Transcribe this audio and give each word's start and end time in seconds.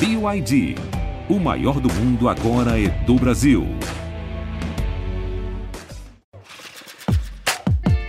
BYD. 0.00 0.76
O 1.28 1.40
maior 1.40 1.80
do 1.80 1.92
mundo 1.92 2.28
agora 2.28 2.80
é 2.80 2.88
do 3.04 3.16
Brasil. 3.16 3.66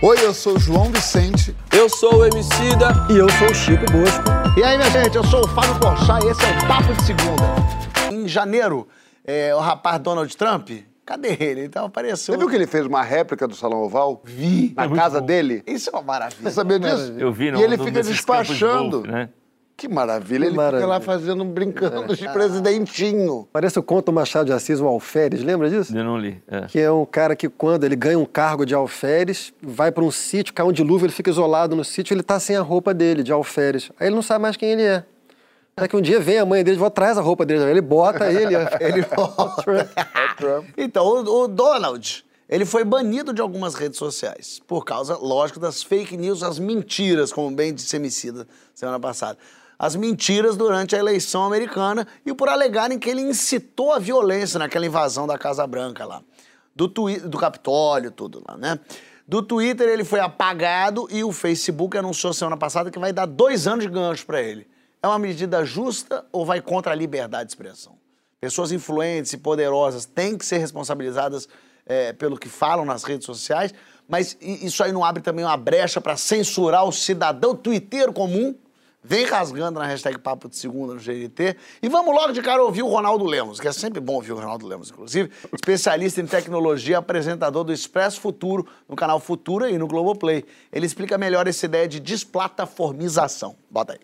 Oi, 0.00 0.16
eu 0.24 0.32
sou 0.32 0.54
o 0.54 0.58
João 0.60 0.84
Vicente. 0.92 1.54
Eu 1.72 1.88
sou 1.88 2.18
o 2.18 2.24
Emicida. 2.24 2.92
E 3.10 3.16
eu 3.16 3.28
sou 3.30 3.50
o 3.50 3.54
Chico 3.54 3.84
Bosco. 3.90 4.22
E 4.56 4.62
aí, 4.62 4.78
minha 4.78 4.88
gente, 4.88 5.16
eu 5.16 5.24
sou 5.24 5.44
o 5.44 5.48
Fábio 5.48 5.80
Porchat 5.80 6.24
e 6.24 6.28
esse 6.28 6.40
é 6.44 6.58
o 6.58 6.68
Papo 6.68 6.94
de 6.94 7.02
Segunda. 7.02 8.12
Em 8.12 8.28
janeiro, 8.28 8.86
é, 9.24 9.52
o 9.52 9.58
rapaz 9.58 9.98
Donald 9.98 10.34
Trump, 10.36 10.70
cadê 11.04 11.36
ele? 11.40 11.64
Então 11.64 11.86
apareceu. 11.86 12.34
Você 12.34 12.38
viu 12.38 12.48
que 12.48 12.54
ele 12.54 12.68
fez 12.68 12.86
uma 12.86 13.02
réplica 13.02 13.48
do 13.48 13.56
Salão 13.56 13.82
Oval? 13.82 14.22
Vi. 14.24 14.72
Na 14.76 14.88
casa 14.88 15.20
dele? 15.20 15.64
Isso 15.66 15.90
é 15.90 15.92
uma 15.92 16.02
maravilha. 16.02 16.48
Você 16.48 16.54
sabia 16.54 16.78
disso? 16.78 17.16
Eu 17.18 17.32
vi, 17.32 17.50
não. 17.50 17.58
E 17.60 17.64
ele 17.64 17.76
fica 17.76 18.00
despachando. 18.00 19.02
De 19.02 19.08
golfe, 19.08 19.10
né? 19.10 19.28
Que 19.80 19.88
maravilha. 19.88 20.40
Que 20.40 20.48
ele 20.48 20.56
maravilha. 20.56 20.82
fica 20.82 20.86
lá 20.90 21.00
fazendo, 21.00 21.42
brincando 21.42 22.14
de 22.14 22.28
presidentinho. 22.28 23.48
Parece 23.50 23.78
o 23.78 23.82
conto 23.82 24.12
Machado 24.12 24.44
de 24.44 24.52
Assis, 24.52 24.78
o 24.78 24.86
Alferes, 24.86 25.42
lembra 25.42 25.70
disso? 25.70 25.96
Eu 25.96 26.04
não 26.04 26.18
li. 26.18 26.38
é. 26.46 26.66
Que 26.66 26.80
é 26.80 26.92
um 26.92 27.06
cara 27.06 27.34
que 27.34 27.48
quando 27.48 27.84
ele 27.84 27.96
ganha 27.96 28.18
um 28.18 28.26
cargo 28.26 28.66
de 28.66 28.74
alferes, 28.74 29.54
vai 29.62 29.90
para 29.90 30.04
um 30.04 30.10
sítio, 30.10 30.52
cai 30.52 30.66
um 30.66 30.70
dilúvio, 30.72 31.06
ele 31.06 31.14
fica 31.14 31.30
isolado 31.30 31.74
no 31.74 31.82
sítio, 31.82 32.12
ele 32.12 32.22
tá 32.22 32.38
sem 32.38 32.56
a 32.56 32.60
roupa 32.60 32.92
dele, 32.92 33.22
de 33.22 33.32
alferes. 33.32 33.90
Aí 33.98 34.08
ele 34.08 34.14
não 34.16 34.20
sabe 34.20 34.42
mais 34.42 34.54
quem 34.54 34.72
ele 34.72 34.82
é. 34.82 35.02
Até 35.74 35.88
que 35.88 35.96
um 35.96 36.02
dia 36.02 36.20
vem 36.20 36.36
a 36.36 36.44
mãe 36.44 36.62
dele, 36.62 36.76
vou 36.76 36.90
traz 36.90 37.16
a 37.16 37.22
roupa 37.22 37.46
dele, 37.46 37.64
ele 37.64 37.80
bota 37.80 38.30
ele, 38.30 38.54
Ele 38.80 39.02
Então, 40.76 41.06
o, 41.06 41.44
o 41.44 41.48
Donald, 41.48 42.22
ele 42.46 42.66
foi 42.66 42.84
banido 42.84 43.32
de 43.32 43.40
algumas 43.40 43.74
redes 43.74 43.96
sociais. 43.96 44.60
Por 44.66 44.84
causa, 44.84 45.16
lógico, 45.16 45.58
das 45.58 45.82
fake 45.82 46.18
news, 46.18 46.42
as 46.42 46.58
mentiras, 46.58 47.32
como 47.32 47.50
bem 47.50 47.72
disse 47.72 47.96
Emicida 47.96 48.46
semana 48.74 49.00
passada. 49.00 49.38
As 49.80 49.96
mentiras 49.96 50.58
durante 50.58 50.94
a 50.94 50.98
eleição 50.98 51.42
americana 51.42 52.06
e 52.26 52.34
por 52.34 52.50
alegarem 52.50 52.98
que 52.98 53.08
ele 53.08 53.22
incitou 53.22 53.94
a 53.94 53.98
violência 53.98 54.58
naquela 54.58 54.84
invasão 54.84 55.26
da 55.26 55.38
Casa 55.38 55.66
Branca 55.66 56.04
lá. 56.04 56.22
Do, 56.76 56.86
twi 56.86 57.18
do 57.18 57.38
Capitólio, 57.38 58.10
tudo 58.10 58.44
lá, 58.46 58.58
né? 58.58 58.78
Do 59.26 59.42
Twitter 59.42 59.88
ele 59.88 60.04
foi 60.04 60.20
apagado 60.20 61.08
e 61.10 61.24
o 61.24 61.32
Facebook 61.32 61.96
anunciou 61.96 62.34
semana 62.34 62.58
passada 62.58 62.90
que 62.90 62.98
vai 62.98 63.10
dar 63.10 63.24
dois 63.24 63.66
anos 63.66 63.86
de 63.86 63.90
gancho 63.90 64.26
para 64.26 64.42
ele. 64.42 64.68
É 65.02 65.06
uma 65.08 65.18
medida 65.18 65.64
justa 65.64 66.26
ou 66.30 66.44
vai 66.44 66.60
contra 66.60 66.92
a 66.92 66.94
liberdade 66.94 67.46
de 67.46 67.52
expressão? 67.52 67.96
Pessoas 68.38 68.72
influentes 68.72 69.32
e 69.32 69.38
poderosas 69.38 70.04
têm 70.04 70.36
que 70.36 70.44
ser 70.44 70.58
responsabilizadas 70.58 71.48
é, 71.86 72.12
pelo 72.12 72.36
que 72.36 72.50
falam 72.50 72.84
nas 72.84 73.02
redes 73.02 73.24
sociais, 73.24 73.72
mas 74.06 74.36
isso 74.42 74.84
aí 74.84 74.92
não 74.92 75.02
abre 75.02 75.22
também 75.22 75.42
uma 75.42 75.56
brecha 75.56 76.02
para 76.02 76.18
censurar 76.18 76.84
o 76.84 76.92
cidadão 76.92 77.56
twitteiro 77.56 78.12
comum? 78.12 78.54
Vem 79.02 79.24
rasgando 79.24 79.80
na 79.80 79.86
hashtag 79.86 80.18
Papo 80.18 80.46
de 80.46 80.56
Segunda 80.56 80.92
no 80.92 81.00
GNT. 81.00 81.56
E 81.82 81.88
vamos 81.88 82.14
logo 82.14 82.32
de 82.32 82.42
cara 82.42 82.62
ouvir 82.62 82.82
o 82.82 82.88
Ronaldo 82.88 83.24
Lemos, 83.24 83.58
que 83.58 83.66
é 83.66 83.72
sempre 83.72 83.98
bom 83.98 84.14
ouvir 84.14 84.32
o 84.32 84.36
Ronaldo 84.36 84.66
Lemos, 84.66 84.90
inclusive, 84.90 85.30
especialista 85.54 86.20
em 86.20 86.26
tecnologia, 86.26 86.98
apresentador 86.98 87.64
do 87.64 87.72
Expresso 87.72 88.20
Futuro, 88.20 88.66
no 88.86 88.94
canal 88.94 89.18
Futura 89.18 89.70
e 89.70 89.78
no 89.78 89.86
Globoplay. 89.86 90.44
Ele 90.70 90.84
explica 90.84 91.16
melhor 91.16 91.46
essa 91.46 91.64
ideia 91.64 91.88
de 91.88 91.98
desplataformização. 91.98 93.56
Bota 93.70 93.94
aí. 93.94 94.00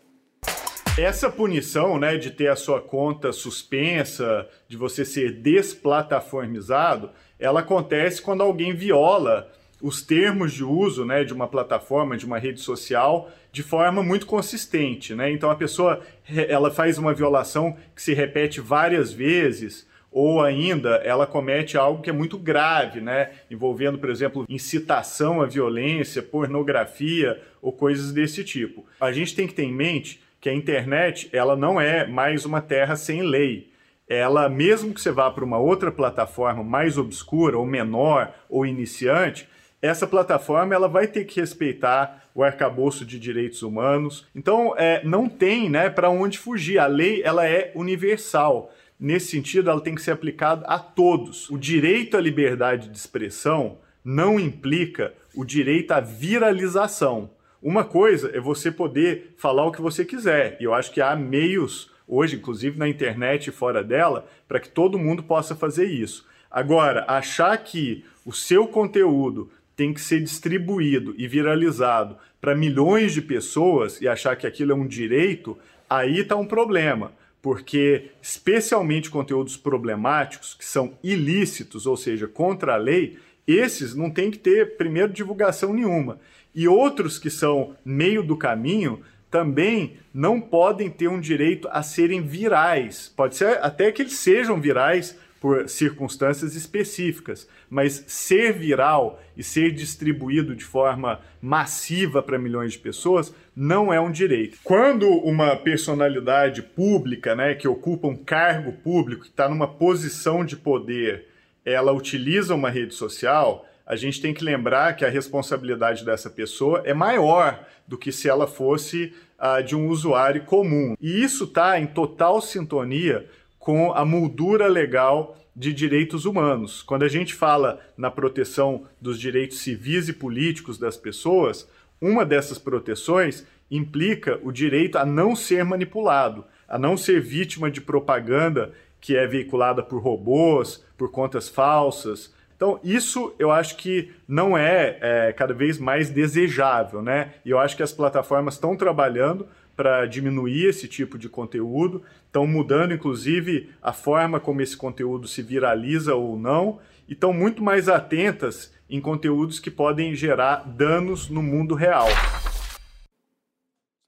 Essa 0.99 1.29
punição, 1.29 1.99
né, 1.99 2.17
de 2.17 2.31
ter 2.31 2.49
a 2.49 2.57
sua 2.57 2.81
conta 2.81 3.31
suspensa, 3.31 4.49
de 4.67 4.79
você 4.79 5.05
ser 5.05 5.43
desplataformizado, 5.43 7.11
ela 7.39 7.61
acontece 7.61 8.23
quando 8.23 8.43
alguém 8.43 8.75
viola 8.75 9.53
os 9.81 10.03
termos 10.03 10.53
de 10.53 10.65
uso, 10.65 11.05
né, 11.05 11.25
de 11.25 11.33
uma 11.33 11.47
plataforma, 11.47 12.17
de 12.17 12.25
uma 12.25 12.39
rede 12.39 12.61
social, 12.61 13.31
de 13.53 13.63
forma 13.63 14.03
muito 14.03 14.27
consistente, 14.27 15.15
né? 15.15 15.31
Então 15.31 15.51
a 15.51 15.55
pessoa 15.55 16.01
ela 16.49 16.71
faz 16.71 16.99
uma 16.99 17.15
violação 17.15 17.77
que 17.95 18.03
se 18.03 18.13
repete 18.13 18.61
várias 18.61 19.13
vezes, 19.13 19.87
ou 20.11 20.43
ainda 20.43 20.97
ela 21.05 21.27
comete 21.27 21.77
algo 21.77 22.03
que 22.03 22.09
é 22.09 22.13
muito 22.13 22.39
grave, 22.39 23.01
né? 23.01 23.31
Envolvendo, 23.51 23.99
por 23.99 24.09
exemplo, 24.09 24.47
incitação 24.49 25.43
à 25.43 25.47
violência, 25.47 26.23
pornografia 26.23 27.41
ou 27.61 27.73
coisas 27.73 28.13
desse 28.13 28.43
tipo. 28.43 28.87
A 29.01 29.13
gente 29.13 29.35
tem 29.35 29.47
que 29.47 29.55
ter 29.55 29.65
em 29.65 29.75
mente 29.75 30.23
que 30.41 30.49
a 30.49 30.55
internet 30.55 31.29
ela 31.33 31.57
não 31.57 31.81
é 31.81 32.07
mais 32.07 32.45
uma 32.45 32.61
terra 32.61 32.97
sem 32.97 33.23
lei. 33.23 33.71
Ela, 34.09 34.49
mesmo 34.49 34.95
que 34.95 35.01
você 35.01 35.11
vá 35.11 35.31
para 35.31 35.45
uma 35.45 35.59
outra 35.59 35.91
plataforma 35.91 36.63
mais 36.63 36.97
obscura, 36.97 37.59
ou 37.59 37.67
menor, 37.67 38.33
ou 38.49 38.65
iniciante, 38.65 39.49
essa 39.81 40.07
plataforma 40.07 40.75
ela 40.75 40.89
vai 40.89 41.07
ter 41.07 41.25
que 41.25 41.41
respeitar 41.41 42.25
o 42.35 42.43
arcabouço 42.43 43.05
de 43.05 43.19
direitos 43.19 43.63
humanos. 43.63 44.27
Então, 44.35 44.75
é, 44.77 45.03
não 45.05 45.29
tem 45.29 45.71
né, 45.71 45.89
para 45.89 46.11
onde 46.11 46.39
fugir. 46.39 46.79
A 46.79 46.87
lei 46.87 47.23
ela 47.23 47.47
é 47.47 47.73
universal. 47.75 48.73
Nesse 48.99 49.29
sentido, 49.29 49.71
ela 49.71 49.81
tem 49.81 49.95
que 49.95 50.03
ser 50.03 50.13
aplicada 50.13 50.67
a 50.67 50.79
todos. 50.79 51.49
O 51.51 51.59
direito 51.59 52.17
à 52.17 52.21
liberdade 52.21 52.89
de 52.89 52.97
expressão 52.97 53.79
não 54.05 54.39
implica 54.39 55.13
o 55.35 55.45
direito 55.45 55.93
à 55.93 56.01
viralização. 56.01 57.31
Uma 57.63 57.85
coisa 57.85 58.31
é 58.35 58.41
você 58.41 58.71
poder 58.71 59.35
falar 59.37 59.67
o 59.67 59.73
que 59.73 59.83
você 59.83 60.05
quiser, 60.05 60.57
e 60.61 60.65
eu 60.65 60.73
acho 60.73 60.93
que 60.93 61.01
há 61.01 61.17
meios 61.17 61.91
hoje, 62.07 62.37
inclusive 62.37 62.79
na 62.79 62.89
internet 62.89 63.49
e 63.49 63.53
fora 63.53 63.83
dela, 63.83 64.27
para 64.47 64.61
que 64.61 64.69
todo 64.69 64.99
mundo 64.99 65.23
possa 65.23 65.57
fazer 65.57 65.87
isso. 65.87 66.25
Agora, 66.51 67.05
achar 67.09 67.57
que 67.59 68.05
o 68.25 68.33
seu 68.33 68.67
conteúdo 68.67 69.51
tem 69.77 69.93
que 69.93 70.01
ser 70.01 70.21
distribuído 70.21 71.15
e 71.19 71.29
viralizado 71.29 72.17
para 72.41 72.57
milhões 72.57 73.13
de 73.13 73.21
pessoas 73.21 74.01
e 74.01 74.09
achar 74.09 74.35
que 74.35 74.47
aquilo 74.47 74.73
é 74.73 74.75
um 74.75 74.87
direito, 74.87 75.57
aí 75.89 76.21
está 76.21 76.35
um 76.35 76.47
problema 76.47 77.13
porque 77.47 78.11
especialmente 78.21 79.09
conteúdos 79.09 79.57
problemáticos 79.57 80.53
que 80.53 80.65
são 80.65 80.99
ilícitos, 81.01 81.87
ou 81.87 81.97
seja, 81.97 82.27
contra 82.27 82.75
a 82.75 82.77
lei, 82.77 83.19
esses 83.47 83.95
não 83.95 84.11
tem 84.11 84.33
que 84.33 84.39
ter 84.39 84.77
primeiro 84.77 85.13
divulgação 85.13 85.73
nenhuma. 85.73 86.19
E 86.53 86.67
outros 86.67 87.21
que 87.21 87.31
são 87.31 87.77
meio 87.85 88.21
do 88.21 88.37
caminho 88.37 89.01
também 89.31 89.97
não 90.13 90.41
podem 90.41 90.91
ter 90.91 91.07
um 91.07 91.21
direito 91.21 91.69
a 91.71 91.85
serem 91.85 92.21
virais. 92.21 93.13
Pode 93.17 93.37
ser 93.37 93.59
até 93.63 93.93
que 93.93 94.03
eles 94.03 94.15
sejam 94.15 94.61
virais 94.61 95.17
por 95.47 95.69
circunstâncias 95.69 96.57
específicas, 96.57 97.49
mas 97.71 98.03
ser 98.09 98.53
viral 98.53 99.23
e 99.37 99.45
ser 99.45 99.71
distribuído 99.71 100.57
de 100.57 100.65
forma 100.65 101.21
massiva 101.41 102.21
para 102.21 102.37
milhões 102.37 102.73
de 102.73 102.81
pessoas 102.81 103.33
não 103.55 103.95
é 103.95 104.01
um 104.01 104.11
direito. 104.11 104.59
Quando 104.65 105.09
uma 105.09 105.55
personalidade 105.55 106.63
pública, 106.63 107.37
né, 107.37 107.55
que 107.55 107.69
ocupa 107.69 108.09
um 108.09 108.17
cargo 108.17 108.73
público, 108.73 109.23
que 109.23 109.29
está 109.29 109.49
numa 109.49 109.69
posição 109.69 110.45
de 110.45 110.57
poder, 110.57 111.29
ela 111.65 111.93
utiliza 111.93 112.53
uma 112.53 112.69
rede 112.69 112.95
social, 112.95 113.65
a 113.87 113.95
gente 113.95 114.21
tem 114.21 114.35
que 114.35 114.43
lembrar 114.43 114.97
que 114.97 115.05
a 115.05 115.09
responsabilidade 115.09 116.05
dessa 116.05 116.29
pessoa 116.29 116.83
é 116.85 116.93
maior 116.93 117.65
do 117.87 117.97
que 117.97 118.11
se 118.11 118.29
ela 118.29 118.49
fosse 118.49 119.15
ah, 119.39 119.61
de 119.61 119.77
um 119.77 119.87
usuário 119.91 120.43
comum. 120.43 120.97
E 121.01 121.23
isso 121.23 121.45
está 121.45 121.79
em 121.79 121.87
total 121.87 122.43
sintonia 122.43 123.29
com 123.67 123.93
a 123.93 124.05
moldura 124.05 124.69
legal 124.69 125.37
de 125.57 125.73
direitos 125.73 126.25
humanos. 126.25 126.85
Quando 126.85 127.03
a 127.03 127.09
gente 127.09 127.35
fala 127.35 127.81
na 127.97 128.13
proteção 128.13 128.85
dos 129.01 129.19
direitos 129.19 129.59
civis 129.59 130.09
e 130.09 130.13
políticos 130.13 130.79
das 130.79 130.97
pessoas, 130.97 131.69
uma 132.01 132.25
dessas 132.25 132.59
proteções 132.59 133.45
implica 133.69 134.39
o 134.45 134.53
direito 134.53 134.99
a 134.99 135.05
não 135.05 135.35
ser 135.35 135.65
manipulado, 135.65 136.45
a 136.69 136.79
não 136.79 136.97
ser 136.97 137.21
vítima 137.21 137.69
de 137.69 137.81
propaganda 137.81 138.71
que 139.01 139.17
é 139.17 139.27
veiculada 139.27 139.83
por 139.83 140.01
robôs, 140.01 140.85
por 140.97 141.11
contas 141.11 141.49
falsas. 141.49 142.33
Então, 142.55 142.79
isso 142.85 143.35
eu 143.37 143.51
acho 143.51 143.79
que 143.79 144.13
não 144.29 144.57
é, 144.57 144.97
é 145.01 145.33
cada 145.33 145.53
vez 145.53 145.77
mais 145.77 146.09
desejável, 146.09 147.03
né? 147.03 147.35
E 147.45 147.51
eu 147.51 147.59
acho 147.59 147.77
que 147.77 147.83
as 147.83 147.93
plataformas 147.93 148.55
estão 148.55 148.77
trabalhando 148.77 149.49
para 149.77 150.07
diminuir 150.07 150.67
esse 150.69 150.89
tipo 150.89 151.19
de 151.19 151.29
conteúdo, 151.29 152.03
estão 152.27 152.47
mudando 152.47 152.95
inclusive 152.95 153.71
a 153.83 153.93
forma 153.93 154.41
como 154.41 154.63
esse 154.63 154.77
conteúdo 154.77 155.29
se 155.29 155.43
viraliza 155.43 156.15
ou 156.15 156.39
não, 156.39 156.79
e 157.07 157.13
estão 157.13 157.33
muito 157.33 157.63
mais 157.63 157.89
atentas 157.89 158.73
em 158.89 159.01
conteúdos 159.01 159.61
que 159.61 159.71
podem 159.71 160.15
gerar 160.15 160.65
danos 160.67 161.29
no 161.29 161.43
mundo 161.43 161.75
real. 161.75 162.09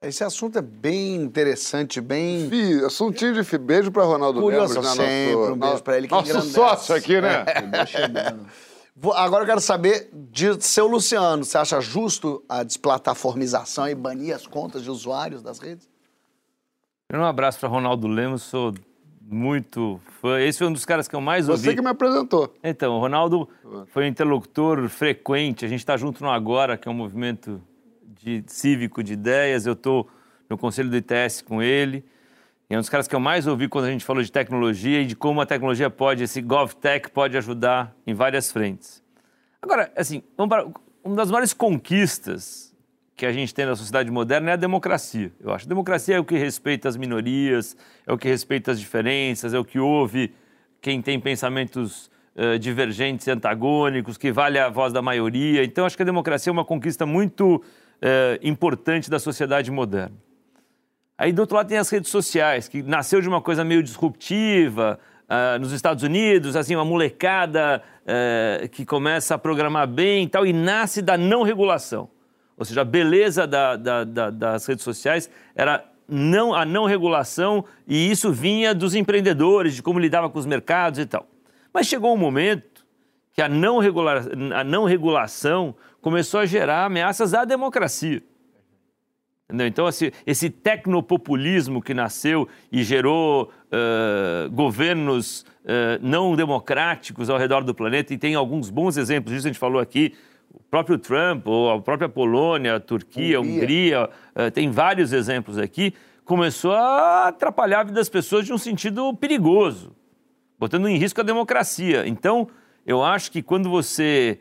Esse 0.02 0.22
assunto 0.22 0.56
é 0.58 0.62
bem 0.62 1.16
interessante, 1.16 2.00
bem 2.00 2.48
Fih, 2.48 2.84
assuntinho 2.84 3.34
de 3.34 3.42
fi. 3.42 3.58
Beijo 3.58 3.90
pra 3.90 4.04
Ronaldo 4.04 4.40
curioso. 4.40 4.80
Né? 4.80 4.88
Sempre 4.90 5.34
Nosso- 5.34 5.52
um 5.52 5.58
beijo 5.58 5.82
pra 5.82 5.96
ele 5.98 6.06
que 6.06 6.14
Nosso 6.14 6.28
engrandece. 6.30 6.54
sócio 6.54 6.94
aqui, 6.94 7.20
né? 7.20 7.44
Vou- 8.36 8.46
Agora 9.14 9.44
eu 9.44 9.46
quero 9.46 9.60
saber 9.60 10.10
de 10.12 10.60
seu 10.60 10.86
Luciano. 10.86 11.44
Você 11.44 11.56
acha 11.56 11.80
justo 11.80 12.42
a 12.48 12.64
desplataformização 12.64 13.88
e 13.88 13.94
banir 13.94 14.34
as 14.34 14.46
contas 14.46 14.82
de 14.82 14.90
usuários 14.90 15.42
das 15.42 15.58
redes? 15.58 15.88
Um 17.12 17.24
abraço 17.24 17.60
para 17.60 17.68
Ronaldo 17.68 18.06
Lemos, 18.06 18.42
sou 18.42 18.74
muito 19.22 20.00
fã. 20.20 20.40
Esse 20.40 20.58
foi 20.58 20.66
um 20.66 20.72
dos 20.72 20.84
caras 20.84 21.06
que 21.06 21.14
eu 21.14 21.20
mais 21.20 21.48
ouvi. 21.48 21.62
Você 21.62 21.74
que 21.74 21.82
me 21.82 21.88
apresentou. 21.88 22.52
Então, 22.62 22.96
o 22.96 23.00
Ronaldo 23.00 23.48
foi 23.86 24.04
um 24.04 24.06
interlocutor 24.06 24.88
frequente. 24.88 25.64
A 25.64 25.68
gente 25.68 25.80
está 25.80 25.96
junto 25.96 26.22
no 26.22 26.30
Agora, 26.30 26.76
que 26.76 26.88
é 26.88 26.90
um 26.90 26.94
movimento 26.94 27.62
de 28.02 28.42
cívico 28.46 29.02
de 29.02 29.12
ideias. 29.12 29.64
Eu 29.64 29.74
estou 29.74 30.08
no 30.50 30.58
conselho 30.58 30.90
do 30.90 30.96
ITS 30.96 31.40
com 31.42 31.62
ele. 31.62 32.04
E 32.70 32.74
é 32.74 32.76
um 32.76 32.80
dos 32.80 32.90
caras 32.90 33.08
que 33.08 33.16
eu 33.16 33.20
mais 33.20 33.46
ouvi 33.46 33.66
quando 33.66 33.86
a 33.86 33.90
gente 33.90 34.04
falou 34.04 34.22
de 34.22 34.30
tecnologia 34.30 35.00
e 35.00 35.06
de 35.06 35.16
como 35.16 35.40
a 35.40 35.46
tecnologia 35.46 35.88
pode, 35.88 36.22
esse 36.22 36.42
GovTech 36.42 37.10
pode 37.10 37.36
ajudar 37.36 37.96
em 38.06 38.12
várias 38.12 38.52
frentes. 38.52 39.02
Agora, 39.62 39.90
assim, 39.96 40.22
uma 40.36 41.16
das 41.16 41.30
maiores 41.30 41.54
conquistas 41.54 42.76
que 43.16 43.24
a 43.24 43.32
gente 43.32 43.54
tem 43.54 43.64
na 43.64 43.74
sociedade 43.74 44.10
moderna 44.10 44.50
é 44.50 44.52
a 44.52 44.56
democracia. 44.56 45.32
Eu 45.40 45.50
acho. 45.50 45.64
A 45.64 45.68
democracia 45.68 46.16
é 46.16 46.20
o 46.20 46.24
que 46.24 46.36
respeita 46.36 46.88
as 46.88 46.96
minorias, 46.96 47.74
é 48.06 48.12
o 48.12 48.18
que 48.18 48.28
respeita 48.28 48.70
as 48.70 48.78
diferenças, 48.78 49.54
é 49.54 49.58
o 49.58 49.64
que 49.64 49.78
ouve 49.78 50.34
quem 50.80 51.00
tem 51.00 51.18
pensamentos 51.18 52.10
uh, 52.36 52.58
divergentes 52.58 53.26
e 53.26 53.30
antagônicos, 53.30 54.16
que 54.18 54.30
vale 54.30 54.58
a 54.58 54.68
voz 54.68 54.92
da 54.92 55.00
maioria. 55.00 55.64
Então, 55.64 55.86
acho 55.86 55.96
que 55.96 56.02
a 56.02 56.06
democracia 56.06 56.50
é 56.50 56.52
uma 56.52 56.64
conquista 56.64 57.06
muito 57.06 57.56
uh, 57.56 57.62
importante 58.42 59.10
da 59.10 59.18
sociedade 59.18 59.70
moderna. 59.70 60.27
Aí 61.18 61.32
do 61.32 61.40
outro 61.40 61.56
lado 61.56 61.66
tem 61.66 61.76
as 61.76 61.90
redes 61.90 62.12
sociais, 62.12 62.68
que 62.68 62.80
nasceu 62.80 63.20
de 63.20 63.28
uma 63.28 63.42
coisa 63.42 63.64
meio 63.64 63.82
disruptiva 63.82 65.00
uh, 65.24 65.58
nos 65.58 65.72
Estados 65.72 66.04
Unidos, 66.04 66.54
assim, 66.54 66.76
uma 66.76 66.84
molecada 66.84 67.82
uh, 68.04 68.68
que 68.68 68.86
começa 68.86 69.34
a 69.34 69.38
programar 69.38 69.88
bem 69.88 70.24
e 70.24 70.28
tal, 70.28 70.46
e 70.46 70.52
nasce 70.52 71.02
da 71.02 71.18
não 71.18 71.42
regulação. 71.42 72.08
Ou 72.56 72.64
seja, 72.64 72.82
a 72.82 72.84
beleza 72.84 73.48
da, 73.48 73.74
da, 73.74 74.04
da, 74.04 74.30
das 74.30 74.64
redes 74.64 74.84
sociais 74.84 75.28
era 75.56 75.84
não, 76.08 76.54
a 76.54 76.64
não 76.64 76.84
regulação, 76.84 77.64
e 77.84 78.08
isso 78.08 78.32
vinha 78.32 78.72
dos 78.72 78.94
empreendedores, 78.94 79.74
de 79.74 79.82
como 79.82 79.98
lidava 79.98 80.30
com 80.30 80.38
os 80.38 80.46
mercados 80.46 81.00
e 81.00 81.06
tal. 81.06 81.26
Mas 81.74 81.88
chegou 81.88 82.14
um 82.14 82.16
momento 82.16 82.86
que 83.32 83.42
a 83.42 83.48
não, 83.48 83.80
a 84.54 84.62
não 84.62 84.84
regulação 84.84 85.74
começou 86.00 86.38
a 86.38 86.46
gerar 86.46 86.84
ameaças 86.84 87.34
à 87.34 87.44
democracia. 87.44 88.22
Entendeu? 89.48 89.66
Então, 89.66 89.88
esse, 89.88 90.12
esse 90.26 90.50
tecnopopulismo 90.50 91.80
que 91.80 91.94
nasceu 91.94 92.46
e 92.70 92.82
gerou 92.82 93.44
uh, 93.44 94.50
governos 94.50 95.40
uh, 95.40 95.98
não 96.02 96.36
democráticos 96.36 97.30
ao 97.30 97.38
redor 97.38 97.64
do 97.64 97.74
planeta, 97.74 98.12
e 98.12 98.18
tem 98.18 98.34
alguns 98.34 98.68
bons 98.68 98.98
exemplos 98.98 99.32
disso, 99.32 99.46
a 99.46 99.50
gente 99.50 99.58
falou 99.58 99.80
aqui, 99.80 100.14
o 100.52 100.60
próprio 100.70 100.98
Trump, 100.98 101.46
ou 101.46 101.70
a 101.70 101.80
própria 101.80 102.10
Polônia, 102.10 102.76
a 102.76 102.80
Turquia, 102.80 103.38
a 103.38 103.40
Hungria, 103.40 104.10
uh, 104.36 104.50
tem 104.50 104.70
vários 104.70 105.14
exemplos 105.14 105.56
aqui, 105.56 105.94
começou 106.26 106.72
a 106.72 107.28
atrapalhar 107.28 107.80
a 107.80 107.84
vida 107.84 107.96
das 107.96 108.10
pessoas 108.10 108.44
de 108.44 108.52
um 108.52 108.58
sentido 108.58 109.14
perigoso, 109.14 109.96
botando 110.58 110.88
em 110.88 110.98
risco 110.98 111.22
a 111.22 111.24
democracia. 111.24 112.06
Então, 112.06 112.48
eu 112.84 113.02
acho 113.02 113.32
que 113.32 113.42
quando 113.42 113.70
você 113.70 114.38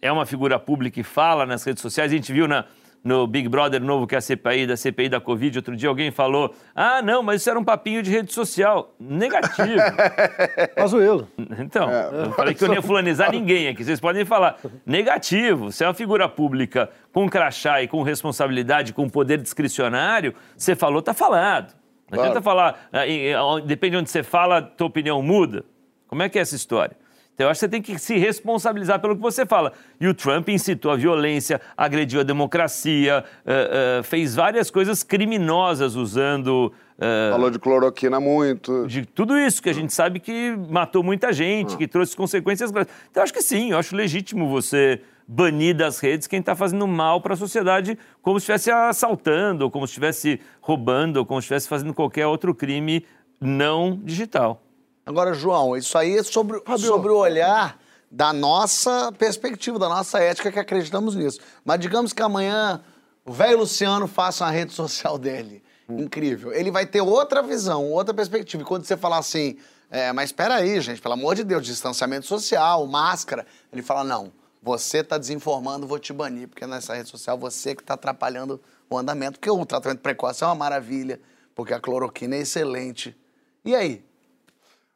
é 0.00 0.12
uma 0.12 0.24
figura 0.24 0.56
pública 0.60 1.00
e 1.00 1.02
fala 1.02 1.44
nas 1.44 1.64
redes 1.64 1.82
sociais, 1.82 2.12
a 2.12 2.14
gente 2.14 2.32
viu 2.32 2.46
na 2.46 2.66
no 3.04 3.26
Big 3.26 3.48
Brother 3.48 3.82
novo, 3.82 4.06
que 4.06 4.14
é 4.14 4.18
a 4.18 4.20
CPI, 4.20 4.66
da 4.66 4.76
CPI 4.76 5.08
da 5.08 5.20
Covid, 5.20 5.58
outro 5.58 5.76
dia 5.76 5.88
alguém 5.88 6.10
falou: 6.10 6.54
ah, 6.74 7.02
não, 7.02 7.22
mas 7.22 7.40
isso 7.40 7.50
era 7.50 7.58
um 7.58 7.64
papinho 7.64 8.02
de 8.02 8.10
rede 8.10 8.32
social. 8.32 8.94
Negativo. 8.98 9.80
Pazuelo. 10.76 11.28
Então, 11.58 11.90
é. 11.90 12.26
eu 12.26 12.32
falei 12.32 12.54
que 12.54 12.62
eu 12.62 12.68
não 12.68 12.74
ia 12.74 12.82
fulanizar 12.82 13.30
ninguém 13.32 13.68
aqui. 13.68 13.84
Vocês 13.84 14.00
podem 14.00 14.24
falar. 14.24 14.58
Negativo. 14.86 15.72
Você 15.72 15.84
é 15.84 15.88
uma 15.88 15.94
figura 15.94 16.28
pública 16.28 16.90
com 17.12 17.28
crachá 17.28 17.82
e 17.82 17.88
com 17.88 18.02
responsabilidade, 18.02 18.92
com 18.92 19.08
poder 19.08 19.38
discricionário, 19.38 20.34
você 20.56 20.74
falou, 20.74 21.02
tá 21.02 21.12
falado. 21.12 21.74
Não 22.10 22.18
claro. 22.18 22.30
adianta 22.30 22.42
falar, 22.42 22.88
ah, 22.92 23.60
depende 23.64 23.92
de 23.92 23.96
onde 23.98 24.10
você 24.10 24.22
fala, 24.22 24.62
tua 24.62 24.86
opinião 24.86 25.22
muda. 25.22 25.64
Como 26.06 26.22
é 26.22 26.28
que 26.28 26.38
é 26.38 26.42
essa 26.42 26.54
história? 26.54 26.96
Então, 27.42 27.48
eu 27.48 27.50
acho 27.50 27.58
que 27.58 27.66
você 27.66 27.68
tem 27.68 27.82
que 27.82 27.98
se 27.98 28.16
responsabilizar 28.16 29.00
pelo 29.00 29.16
que 29.16 29.20
você 29.20 29.44
fala. 29.44 29.72
E 30.00 30.06
o 30.06 30.14
Trump 30.14 30.48
incitou 30.48 30.92
a 30.92 30.96
violência, 30.96 31.60
agrediu 31.76 32.20
a 32.20 32.22
democracia, 32.22 33.24
uh, 33.44 34.00
uh, 34.00 34.02
fez 34.04 34.36
várias 34.36 34.70
coisas 34.70 35.02
criminosas 35.02 35.96
usando. 35.96 36.72
Uh, 36.96 37.32
Falou 37.32 37.50
de 37.50 37.58
cloroquina 37.58 38.20
muito. 38.20 38.86
De 38.86 39.04
tudo 39.04 39.36
isso 39.36 39.60
que 39.60 39.68
a 39.68 39.72
gente 39.72 39.92
sabe 39.92 40.20
que 40.20 40.56
matou 40.70 41.02
muita 41.02 41.32
gente, 41.32 41.76
que 41.76 41.88
trouxe 41.88 42.16
consequências 42.16 42.70
graves. 42.70 42.92
Então, 43.10 43.20
eu 43.20 43.24
acho 43.24 43.34
que 43.34 43.42
sim, 43.42 43.72
eu 43.72 43.78
acho 43.78 43.96
legítimo 43.96 44.48
você 44.48 45.00
banir 45.26 45.74
das 45.74 45.98
redes 45.98 46.28
quem 46.28 46.38
está 46.38 46.54
fazendo 46.54 46.86
mal 46.86 47.20
para 47.20 47.34
a 47.34 47.36
sociedade, 47.36 47.98
como 48.20 48.38
se 48.38 48.44
estivesse 48.44 48.70
assaltando, 48.70 49.64
ou 49.64 49.70
como 49.70 49.84
se 49.84 49.92
estivesse 49.92 50.40
roubando, 50.60 51.16
ou 51.16 51.26
como 51.26 51.40
se 51.40 51.46
estivesse 51.46 51.68
fazendo 51.68 51.92
qualquer 51.92 52.28
outro 52.28 52.54
crime 52.54 53.04
não 53.40 53.98
digital. 54.04 54.62
Agora, 55.04 55.34
João, 55.34 55.76
isso 55.76 55.98
aí 55.98 56.16
é 56.16 56.22
sobre, 56.22 56.62
sobre 56.78 57.10
o 57.10 57.16
olhar 57.16 57.78
da 58.10 58.32
nossa 58.32 59.10
perspectiva, 59.12 59.78
da 59.78 59.88
nossa 59.88 60.20
ética 60.20 60.52
que 60.52 60.58
acreditamos 60.58 61.16
nisso. 61.16 61.40
Mas 61.64 61.80
digamos 61.80 62.12
que 62.12 62.22
amanhã 62.22 62.82
o 63.24 63.32
velho 63.32 63.58
Luciano 63.58 64.06
faça 64.06 64.44
uma 64.44 64.50
rede 64.50 64.72
social 64.74 65.18
dele. 65.18 65.62
Hum. 65.88 66.00
Incrível. 66.00 66.52
Ele 66.52 66.70
vai 66.70 66.86
ter 66.86 67.00
outra 67.00 67.42
visão, 67.42 67.90
outra 67.90 68.14
perspectiva. 68.14 68.62
E 68.62 68.66
quando 68.66 68.84
você 68.84 68.96
falar 68.96 69.18
assim, 69.18 69.56
é, 69.90 70.12
mas 70.12 70.30
espera 70.30 70.56
aí, 70.56 70.80
gente, 70.80 71.00
pelo 71.00 71.14
amor 71.14 71.34
de 71.34 71.42
Deus, 71.42 71.66
distanciamento 71.66 72.26
social, 72.26 72.86
máscara, 72.86 73.46
ele 73.72 73.82
fala, 73.82 74.04
não, 74.04 74.32
você 74.62 74.98
está 74.98 75.18
desinformando, 75.18 75.86
vou 75.86 75.98
te 75.98 76.12
banir, 76.12 76.48
porque 76.48 76.66
nessa 76.66 76.94
rede 76.94 77.08
social 77.08 77.36
você 77.36 77.74
que 77.74 77.82
está 77.82 77.94
atrapalhando 77.94 78.60
o 78.88 78.96
andamento, 78.96 79.38
porque 79.38 79.50
o 79.50 79.66
tratamento 79.66 80.00
precoce 80.00 80.44
é 80.44 80.46
uma 80.46 80.54
maravilha, 80.54 81.20
porque 81.54 81.74
a 81.74 81.80
cloroquina 81.80 82.36
é 82.36 82.40
excelente. 82.40 83.16
E 83.64 83.74
aí? 83.74 84.04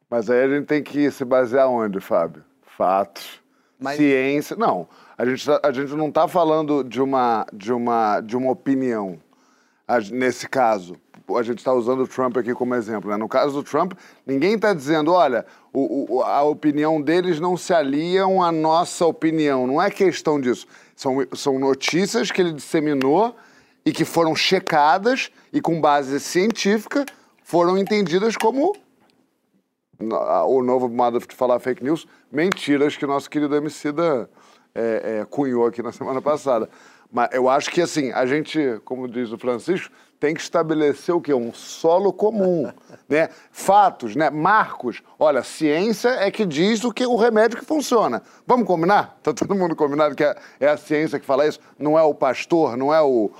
Mas 0.09 0.31
aí 0.31 0.43
a 0.45 0.49
gente 0.49 0.67
tem 0.67 0.83
que 0.83 1.11
se 1.11 1.25
basear 1.25 1.69
onde, 1.69 2.01
Fábio? 2.01 2.45
Fatos, 2.77 3.41
Mas... 3.79 3.97
ciência. 3.97 4.57
Não, 4.57 4.89
a 5.19 5.25
gente, 5.25 5.45
tá, 5.45 5.61
a 5.63 5.73
gente 5.73 5.93
não 5.95 6.09
está 6.09 6.29
falando 6.29 6.85
de 6.85 7.01
uma, 7.01 7.47
de, 7.53 7.73
uma, 7.73 8.21
de 8.21 8.37
uma 8.37 8.51
opinião. 8.53 9.19
A, 9.89 9.99
nesse 9.99 10.49
caso, 10.49 10.97
a 11.35 11.43
gente 11.43 11.59
está 11.59 11.73
usando 11.73 12.05
o 12.05 12.09
Trump 12.09 12.37
aqui 12.37 12.55
como 12.55 12.75
exemplo. 12.75 13.11
Né? 13.11 13.17
No 13.17 13.29
caso 13.29 13.55
do 13.55 13.63
Trump, 13.63 13.95
ninguém 14.25 14.55
está 14.55 14.73
dizendo, 14.73 15.13
olha, 15.13 15.45
o, 15.73 16.17
o, 16.17 16.23
a 16.23 16.43
opinião 16.45 17.01
deles 17.03 17.41
não 17.41 17.57
se 17.57 17.73
aliam 17.73 18.43
à 18.43 18.53
nossa 18.53 19.05
opinião. 19.07 19.67
Não 19.67 19.83
é 19.83 19.91
questão 19.91 20.41
disso. 20.41 20.67
São, 20.95 21.27
são 21.35 21.59
notícias 21.59 22.31
que 22.31 22.41
ele 22.41 22.53
disseminou 22.53 23.35
e 23.85 23.93
que 23.93 24.05
foram 24.05 24.37
checadas 24.37 25.31
e, 25.53 25.61
com 25.61 25.81
base 25.81 26.21
científica, 26.21 27.05
foram 27.43 27.77
entendidas 27.77 28.37
como 28.37 28.77
o 29.99 30.63
novo 30.63 30.89
modo 30.89 31.19
de 31.19 31.35
falar 31.35 31.59
fake 31.59 31.83
news, 31.83 32.07
mentiras 32.31 32.97
que 32.97 33.05
o 33.05 33.09
nosso 33.09 33.31
querido 33.31 33.57
Emicida 33.57 34.29
é, 34.75 35.21
é, 35.21 35.25
cunhou 35.25 35.67
aqui 35.67 35.83
na 35.83 35.91
semana 35.93 36.21
passada. 36.21 36.69
Mas 37.11 37.29
eu 37.33 37.49
acho 37.49 37.71
que, 37.71 37.81
assim, 37.81 38.11
a 38.13 38.27
gente, 38.27 38.81
como 38.85 39.09
diz 39.09 39.33
o 39.33 39.39
Francisco, 39.39 39.95
tem 40.19 40.35
que 40.35 40.41
estabelecer 40.41 41.15
o 41.15 41.21
quê? 41.21 41.33
Um 41.33 41.53
solo 41.53 42.13
comum, 42.13 42.71
né? 43.09 43.29
Fatos, 43.51 44.17
né? 44.17 44.29
Marcos. 44.29 45.03
Olha, 45.19 45.43
ciência 45.43 46.09
é 46.09 46.31
que 46.31 46.45
diz 46.45 46.85
o 46.85 46.93
que 46.93 47.07
o 47.07 47.17
remédio 47.17 47.59
que 47.59 47.65
funciona. 47.65 48.23
Vamos 48.47 48.67
combinar? 48.67 49.19
Tá 49.23 49.33
todo 49.33 49.55
mundo 49.55 49.77
combinado 49.77 50.15
que 50.15 50.25
é, 50.25 50.37
é 50.61 50.69
a 50.69 50.77
ciência 50.77 51.19
que 51.19 51.27
fala 51.27 51.47
isso? 51.47 51.61
Não 51.79 51.99
é 51.99 52.03
o 52.03 52.15
pastor, 52.15 52.77
não 52.77 52.93
é 52.93 53.01
o, 53.01 53.31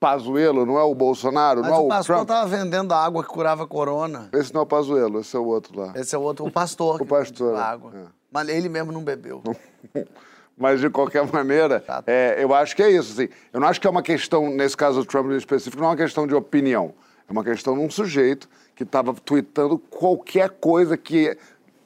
Pazuelo, 0.00 0.64
não 0.64 0.78
é 0.78 0.82
o 0.82 0.94
Bolsonaro, 0.94 1.60
Mas 1.60 1.70
não 1.70 1.76
é 1.76 1.80
o, 1.80 1.84
o 1.84 1.88
pastor 1.88 2.16
Trump. 2.16 2.28
tava 2.28 2.48
vendendo 2.48 2.92
a 2.92 3.04
água 3.04 3.22
que 3.22 3.28
curava 3.28 3.64
a 3.64 3.66
corona. 3.66 4.30
Esse 4.32 4.52
não 4.52 4.62
é 4.62 4.64
o 4.64 4.66
Pazuelo, 4.66 5.20
esse 5.20 5.36
é 5.36 5.38
o 5.38 5.44
outro 5.44 5.78
lá. 5.78 5.92
Esse 5.94 6.14
é 6.14 6.18
o 6.18 6.22
outro, 6.22 6.46
o 6.46 6.50
pastor. 6.50 7.00
o 7.02 7.06
pastor. 7.06 7.54
A 7.54 7.64
água. 7.66 7.92
É. 7.94 8.04
Mas 8.32 8.48
ele 8.48 8.70
mesmo 8.70 8.90
não 8.90 9.04
bebeu. 9.04 9.42
Mas, 10.56 10.80
de 10.80 10.90
qualquer 10.90 11.26
maneira, 11.30 11.82
é, 12.06 12.36
eu 12.38 12.54
acho 12.54 12.76
que 12.76 12.82
é 12.82 12.90
isso. 12.90 13.12
Assim. 13.12 13.30
Eu 13.50 13.60
não 13.60 13.68
acho 13.68 13.80
que 13.80 13.86
é 13.86 13.90
uma 13.90 14.02
questão, 14.02 14.50
nesse 14.50 14.76
caso 14.76 15.00
do 15.00 15.06
Trump 15.06 15.30
em 15.30 15.36
específico, 15.36 15.80
não 15.80 15.88
é 15.88 15.90
uma 15.90 15.96
questão 15.96 16.26
de 16.26 16.34
opinião. 16.34 16.92
É 17.26 17.32
uma 17.32 17.42
questão 17.42 17.74
de 17.74 17.80
um 17.80 17.88
sujeito 17.88 18.46
que 18.76 18.82
estava 18.82 19.14
tweetando 19.14 19.78
qualquer 19.78 20.50
coisa 20.50 20.98
que 20.98 21.36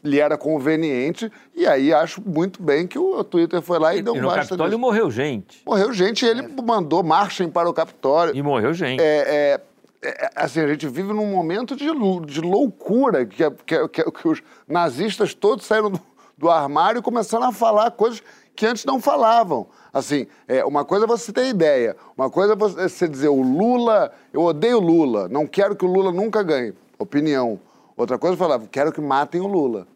lhe 0.05 0.21
era 0.21 0.37
conveniente, 0.37 1.33
e 1.55 1.67
aí 1.67 1.93
acho 1.93 2.23
muito 2.25 2.63
bem 2.63 2.87
que 2.87 2.99
o 2.99 3.25
Twitter 3.25 3.63
foi 3.63 3.79
lá 3.79 3.95
e, 3.95 4.01
e 4.01 4.03
deu 4.03 4.13
um 4.13 4.21
basta. 4.21 4.43
No 4.43 4.49
Capitólio 4.49 4.79
morreu 4.79 5.11
gente. 5.11 5.63
Morreu 5.65 5.93
gente 5.95 6.27
e 6.27 6.29
ele 6.29 6.43
é. 6.43 6.63
mandou 6.63 7.03
marchem 7.03 7.49
para 7.49 7.69
o 7.69 7.73
Capitólio. 7.73 8.37
E 8.37 8.43
morreu 8.43 8.75
gente. 8.75 9.03
É, 9.03 9.61
é, 10.03 10.07
é, 10.07 10.31
assim, 10.37 10.61
a 10.61 10.69
gente 10.69 10.87
vive 10.87 11.15
num 11.15 11.27
momento 11.27 11.75
de, 11.75 11.87
de 12.27 12.41
loucura, 12.43 13.25
que, 13.25 13.51
que, 13.65 13.89
que, 13.89 14.11
que 14.11 14.29
os 14.29 14.43
nazistas 14.69 15.33
todos 15.33 15.65
saíram 15.65 15.91
do, 15.91 16.01
do 16.37 16.51
armário 16.51 16.99
e 16.99 17.03
começaram 17.03 17.47
a 17.47 17.53
falar 17.53 17.91
coisas 17.93 18.23
que 18.55 18.67
antes 18.67 18.85
não 18.85 19.01
falavam. 19.01 19.67
Assim, 19.93 20.27
é, 20.47 20.63
uma 20.65 20.85
coisa 20.85 21.07
é 21.07 21.09
você 21.09 21.33
ter 21.33 21.47
ideia, 21.47 21.97
uma 22.17 22.29
coisa 22.29 22.53
é 22.53 22.57
você 22.57 23.09
dizer 23.09 23.29
o 23.29 23.41
Lula, 23.41 24.13
eu 24.33 24.43
odeio 24.43 24.79
Lula, 24.79 25.29
não 25.29 25.47
quero 25.47 25.75
que 25.75 25.85
o 25.85 25.89
Lula 25.89 26.13
nunca 26.13 26.43
ganhe. 26.43 26.75
Opinião. 26.99 27.59
Outra 27.97 28.19
coisa 28.19 28.35
é 28.35 28.39
falar, 28.39 28.61
quero 28.71 28.93
que 28.93 29.01
matem 29.01 29.41
o 29.41 29.47
Lula. 29.47 29.87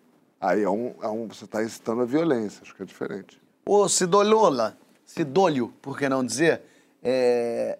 Aí 0.41 0.63
é 0.63 0.71
um, 0.71 0.95
é 1.03 1.09
um 1.09 1.27
você 1.27 1.45
está 1.45 1.63
incitando 1.63 2.03
a 2.03 2.05
violência, 2.05 2.63
acho 2.63 2.75
que 2.75 2.83
é 2.83 2.87
diferente. 2.87 3.41
Ô, 3.67 3.89
Sidoliola, 3.89 4.79
Sidolio, 5.05 5.73
por 5.83 5.99
que 5.99 6.09
não 6.09 6.25
dizer? 6.25 6.63
É... 7.03 7.77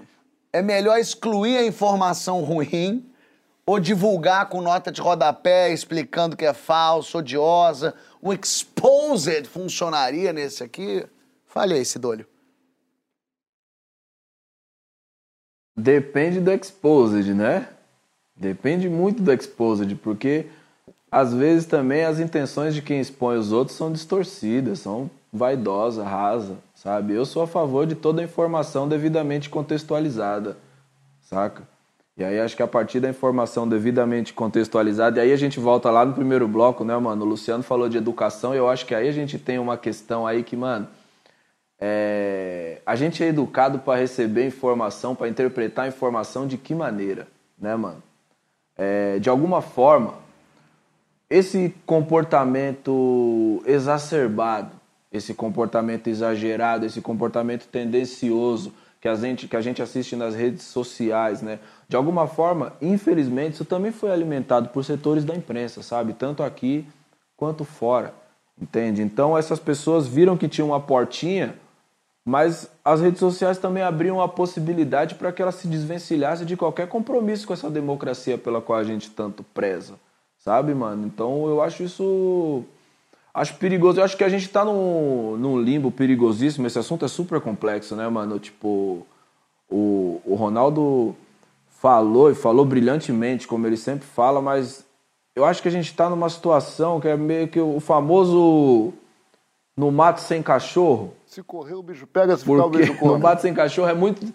é 0.52 0.62
melhor 0.62 0.98
excluir 0.98 1.58
a 1.58 1.64
informação 1.64 2.42
ruim 2.42 3.08
ou 3.66 3.78
divulgar 3.78 4.48
com 4.48 4.62
nota 4.62 4.90
de 4.90 5.00
rodapé 5.00 5.70
explicando 5.70 6.36
que 6.36 6.46
é 6.46 6.54
falso, 6.54 7.18
odiosa. 7.18 7.94
O 8.22 8.32
exposed 8.32 9.46
funcionaria 9.46 10.32
nesse 10.32 10.64
aqui? 10.64 11.06
Fale 11.44 11.74
aí, 11.74 11.84
Sidolio. 11.84 12.26
Depende 15.76 16.40
do 16.40 16.50
exposed, 16.50 17.32
né? 17.34 17.68
Depende 18.34 18.88
muito 18.88 19.22
do 19.22 19.32
exposed, 19.32 19.94
porque 19.96 20.46
às 21.10 21.32
vezes 21.32 21.66
também 21.66 22.04
as 22.04 22.20
intenções 22.20 22.74
de 22.74 22.82
quem 22.82 23.00
expõe 23.00 23.36
os 23.36 23.52
outros 23.52 23.76
são 23.76 23.90
distorcidas, 23.90 24.80
são 24.80 25.10
vaidosas, 25.32 26.04
rasas, 26.04 26.56
sabe? 26.74 27.14
Eu 27.14 27.24
sou 27.24 27.42
a 27.42 27.46
favor 27.46 27.86
de 27.86 27.94
toda 27.94 28.20
a 28.20 28.24
informação 28.24 28.88
devidamente 28.88 29.48
contextualizada, 29.48 30.56
saca? 31.22 31.62
E 32.16 32.24
aí 32.24 32.40
acho 32.40 32.56
que 32.56 32.62
a 32.62 32.66
partir 32.66 32.98
da 32.98 33.08
informação 33.08 33.68
devidamente 33.68 34.32
contextualizada, 34.32 35.18
e 35.18 35.22
aí 35.22 35.32
a 35.32 35.36
gente 35.36 35.60
volta 35.60 35.88
lá 35.88 36.04
no 36.04 36.12
primeiro 36.12 36.48
bloco, 36.48 36.84
né, 36.84 36.96
mano? 36.98 37.24
O 37.24 37.28
Luciano 37.28 37.62
falou 37.62 37.88
de 37.88 37.96
educação, 37.96 38.54
e 38.54 38.58
eu 38.58 38.68
acho 38.68 38.84
que 38.84 38.94
aí 38.94 39.08
a 39.08 39.12
gente 39.12 39.38
tem 39.38 39.58
uma 39.58 39.76
questão 39.76 40.26
aí 40.26 40.42
que, 40.42 40.56
mano, 40.56 40.88
é... 41.78 42.80
a 42.84 42.96
gente 42.96 43.22
é 43.22 43.28
educado 43.28 43.78
para 43.78 44.00
receber 44.00 44.44
informação, 44.44 45.14
para 45.14 45.28
interpretar 45.28 45.86
informação 45.86 46.44
de 46.44 46.58
que 46.58 46.74
maneira, 46.74 47.28
né, 47.56 47.76
mano? 47.76 48.02
É... 48.76 49.20
de 49.20 49.30
alguma 49.30 49.62
forma, 49.62 50.14
esse 51.30 51.74
comportamento 51.84 53.62
exacerbado, 53.66 54.70
esse 55.12 55.34
comportamento 55.34 56.08
exagerado, 56.08 56.86
esse 56.86 57.00
comportamento 57.00 57.66
tendencioso 57.66 58.72
que 59.00 59.08
a 59.08 59.14
gente, 59.14 59.46
que 59.46 59.56
a 59.56 59.60
gente 59.60 59.80
assiste 59.80 60.16
nas 60.16 60.34
redes 60.34 60.64
sociais, 60.64 61.40
né? 61.40 61.58
de 61.88 61.96
alguma 61.96 62.26
forma, 62.26 62.72
infelizmente, 62.82 63.54
isso 63.54 63.64
também 63.64 63.92
foi 63.92 64.10
alimentado 64.10 64.70
por 64.70 64.84
setores 64.84 65.24
da 65.24 65.34
imprensa, 65.34 65.82
sabe? 65.82 66.12
Tanto 66.12 66.42
aqui 66.42 66.86
quanto 67.36 67.64
fora, 67.64 68.12
entende? 68.60 69.00
Então 69.00 69.38
essas 69.38 69.60
pessoas 69.60 70.06
viram 70.06 70.36
que 70.36 70.48
tinha 70.48 70.64
uma 70.64 70.80
portinha, 70.80 71.54
mas 72.24 72.70
as 72.84 73.00
redes 73.00 73.20
sociais 73.20 73.56
também 73.56 73.82
abriam 73.82 74.20
a 74.20 74.28
possibilidade 74.28 75.14
para 75.14 75.32
que 75.32 75.40
ela 75.40 75.52
se 75.52 75.68
desvencilhasse 75.68 76.44
de 76.44 76.56
qualquer 76.56 76.88
compromisso 76.88 77.46
com 77.46 77.52
essa 77.52 77.70
democracia 77.70 78.36
pela 78.36 78.60
qual 78.60 78.78
a 78.78 78.84
gente 78.84 79.10
tanto 79.10 79.42
preza, 79.42 79.94
sabe, 80.48 80.72
mano? 80.72 81.06
Então 81.06 81.46
eu 81.46 81.60
acho 81.60 81.82
isso 81.82 82.64
acho 83.34 83.54
perigoso. 83.56 84.00
Eu 84.00 84.04
acho 84.04 84.16
que 84.16 84.24
a 84.24 84.30
gente 84.30 84.46
está 84.46 84.64
num, 84.64 85.36
num 85.36 85.60
limbo 85.60 85.90
perigosíssimo. 85.90 86.66
Esse 86.66 86.78
assunto 86.78 87.04
é 87.04 87.08
super 87.08 87.38
complexo, 87.38 87.94
né, 87.94 88.08
mano? 88.08 88.38
Tipo, 88.38 89.06
o, 89.70 90.22
o 90.24 90.34
Ronaldo 90.34 91.14
falou 91.68 92.30
e 92.30 92.34
falou 92.34 92.64
brilhantemente, 92.64 93.46
como 93.46 93.66
ele 93.66 93.76
sempre 93.76 94.06
fala, 94.06 94.40
mas 94.40 94.84
eu 95.36 95.44
acho 95.44 95.60
que 95.60 95.68
a 95.68 95.70
gente 95.70 95.90
está 95.90 96.08
numa 96.08 96.30
situação 96.30 96.98
que 96.98 97.08
é 97.08 97.16
meio 97.16 97.46
que 97.46 97.60
o 97.60 97.78
famoso 97.78 98.94
no 99.76 99.92
mato 99.92 100.20
sem 100.20 100.42
cachorro. 100.42 101.12
Se 101.26 101.42
correr, 101.42 101.74
o 101.74 101.82
bicho 101.82 102.06
pega, 102.06 102.36
se 102.38 102.42
ficar, 102.42 102.64
o 102.64 102.70
bicho 102.70 102.96
corre. 102.98 103.12
No 103.12 103.18
mato 103.18 103.42
sem 103.42 103.52
cachorro 103.52 103.90
é 103.90 103.94
muito. 103.94 104.26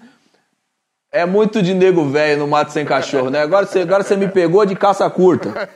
É 1.13 1.27
muito 1.27 1.62
de 1.62 1.75
nego 1.75 2.10
velho 2.10 2.39
no 2.39 2.48
mato 2.48 2.72
sem 2.72 2.84
cachorro, 2.84 3.29
né? 3.29 3.39
Agora 3.39 3.67
você, 3.67 3.82
agora 3.82 4.03
você 4.03 4.15
me 4.15 4.27
pegou 4.27 4.65
de 4.65 4.75
caça 4.75 5.08
curta. 5.12 5.53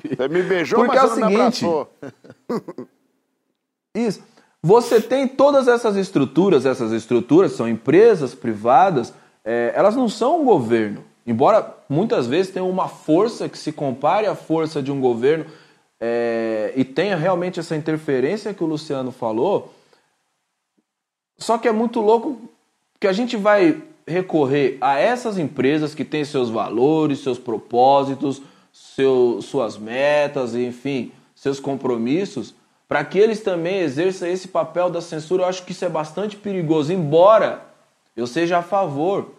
Você 0.00 0.28
me 0.28 0.42
beijou, 0.44 0.78
Porque 0.78 0.96
mas 0.96 1.10
é 1.10 1.12
o 1.12 1.50
seguinte. 1.50 1.66
Isso. 3.94 4.22
Você 4.62 5.00
tem 5.00 5.26
todas 5.26 5.66
essas 5.66 5.96
estruturas, 5.96 6.64
essas 6.64 6.92
estruturas 6.92 7.52
são 7.52 7.68
empresas 7.68 8.34
privadas, 8.34 9.12
é, 9.44 9.72
elas 9.74 9.96
não 9.96 10.08
são 10.08 10.42
um 10.42 10.44
governo. 10.44 11.02
Embora 11.26 11.74
muitas 11.88 12.26
vezes 12.28 12.52
tenham 12.52 12.70
uma 12.70 12.88
força 12.88 13.48
que 13.48 13.58
se 13.58 13.72
compare 13.72 14.26
à 14.26 14.36
força 14.36 14.80
de 14.80 14.92
um 14.92 15.00
governo 15.00 15.46
é, 16.00 16.72
e 16.76 16.84
tenha 16.84 17.16
realmente 17.16 17.58
essa 17.58 17.74
interferência 17.74 18.54
que 18.54 18.62
o 18.62 18.66
Luciano 18.66 19.10
falou, 19.10 19.74
só 21.40 21.58
que 21.58 21.66
é 21.66 21.72
muito 21.72 22.00
louco 22.00 22.38
que 23.00 23.06
a 23.06 23.12
gente 23.12 23.36
vai 23.36 23.82
recorrer 24.06 24.76
a 24.80 24.98
essas 24.98 25.38
empresas 25.38 25.94
que 25.94 26.04
têm 26.04 26.24
seus 26.24 26.50
valores, 26.50 27.20
seus 27.20 27.38
propósitos, 27.38 28.42
seu, 28.72 29.40
suas 29.42 29.78
metas, 29.78 30.54
enfim, 30.54 31.12
seus 31.34 31.58
compromissos, 31.58 32.54
para 32.86 33.04
que 33.04 33.18
eles 33.18 33.40
também 33.40 33.80
exerçam 33.80 34.28
esse 34.28 34.48
papel 34.48 34.90
da 34.90 35.00
censura. 35.00 35.44
Eu 35.44 35.48
acho 35.48 35.64
que 35.64 35.72
isso 35.72 35.84
é 35.84 35.88
bastante 35.88 36.36
perigoso, 36.36 36.92
embora 36.92 37.64
eu 38.16 38.26
seja 38.26 38.58
a 38.58 38.62
favor 38.62 39.32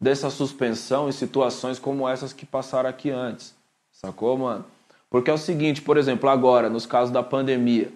dessa 0.00 0.30
suspensão 0.30 1.08
em 1.08 1.12
situações 1.12 1.78
como 1.78 2.08
essas 2.08 2.32
que 2.32 2.46
passaram 2.46 2.88
aqui 2.88 3.10
antes. 3.10 3.54
Sacou, 3.92 4.38
mano? 4.38 4.64
Porque 5.10 5.30
é 5.30 5.34
o 5.34 5.38
seguinte, 5.38 5.82
por 5.82 5.96
exemplo, 5.96 6.28
agora, 6.30 6.70
nos 6.70 6.86
casos 6.86 7.10
da 7.10 7.22
pandemia. 7.22 7.92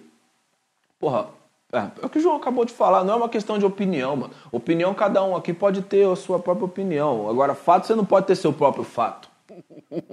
Porra, 0.99 1.27
é, 1.73 2.03
é 2.03 2.05
o 2.05 2.09
que 2.09 2.19
o 2.19 2.21
João 2.21 2.35
acabou 2.35 2.63
de 2.63 2.71
falar, 2.71 3.03
não 3.03 3.13
é 3.13 3.17
uma 3.17 3.29
questão 3.29 3.57
de 3.57 3.65
opinião, 3.65 4.15
mano. 4.15 4.33
Opinião, 4.51 4.93
cada 4.93 5.23
um 5.23 5.35
aqui 5.35 5.51
pode 5.51 5.81
ter 5.81 6.07
a 6.07 6.15
sua 6.15 6.37
própria 6.39 6.65
opinião. 6.65 7.27
Agora, 7.27 7.55
fato, 7.55 7.87
você 7.87 7.95
não 7.95 8.05
pode 8.05 8.27
ter 8.27 8.35
seu 8.35 8.53
próprio 8.53 8.83
fato. 8.83 9.27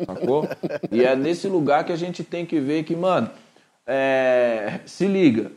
Sacou? 0.06 0.48
E 0.90 1.04
é 1.04 1.14
nesse 1.14 1.48
lugar 1.48 1.84
que 1.84 1.92
a 1.92 1.96
gente 1.96 2.24
tem 2.24 2.46
que 2.46 2.58
ver 2.58 2.84
que, 2.84 2.96
mano, 2.96 3.30
é, 3.86 4.80
se 4.86 5.06
liga. 5.06 5.52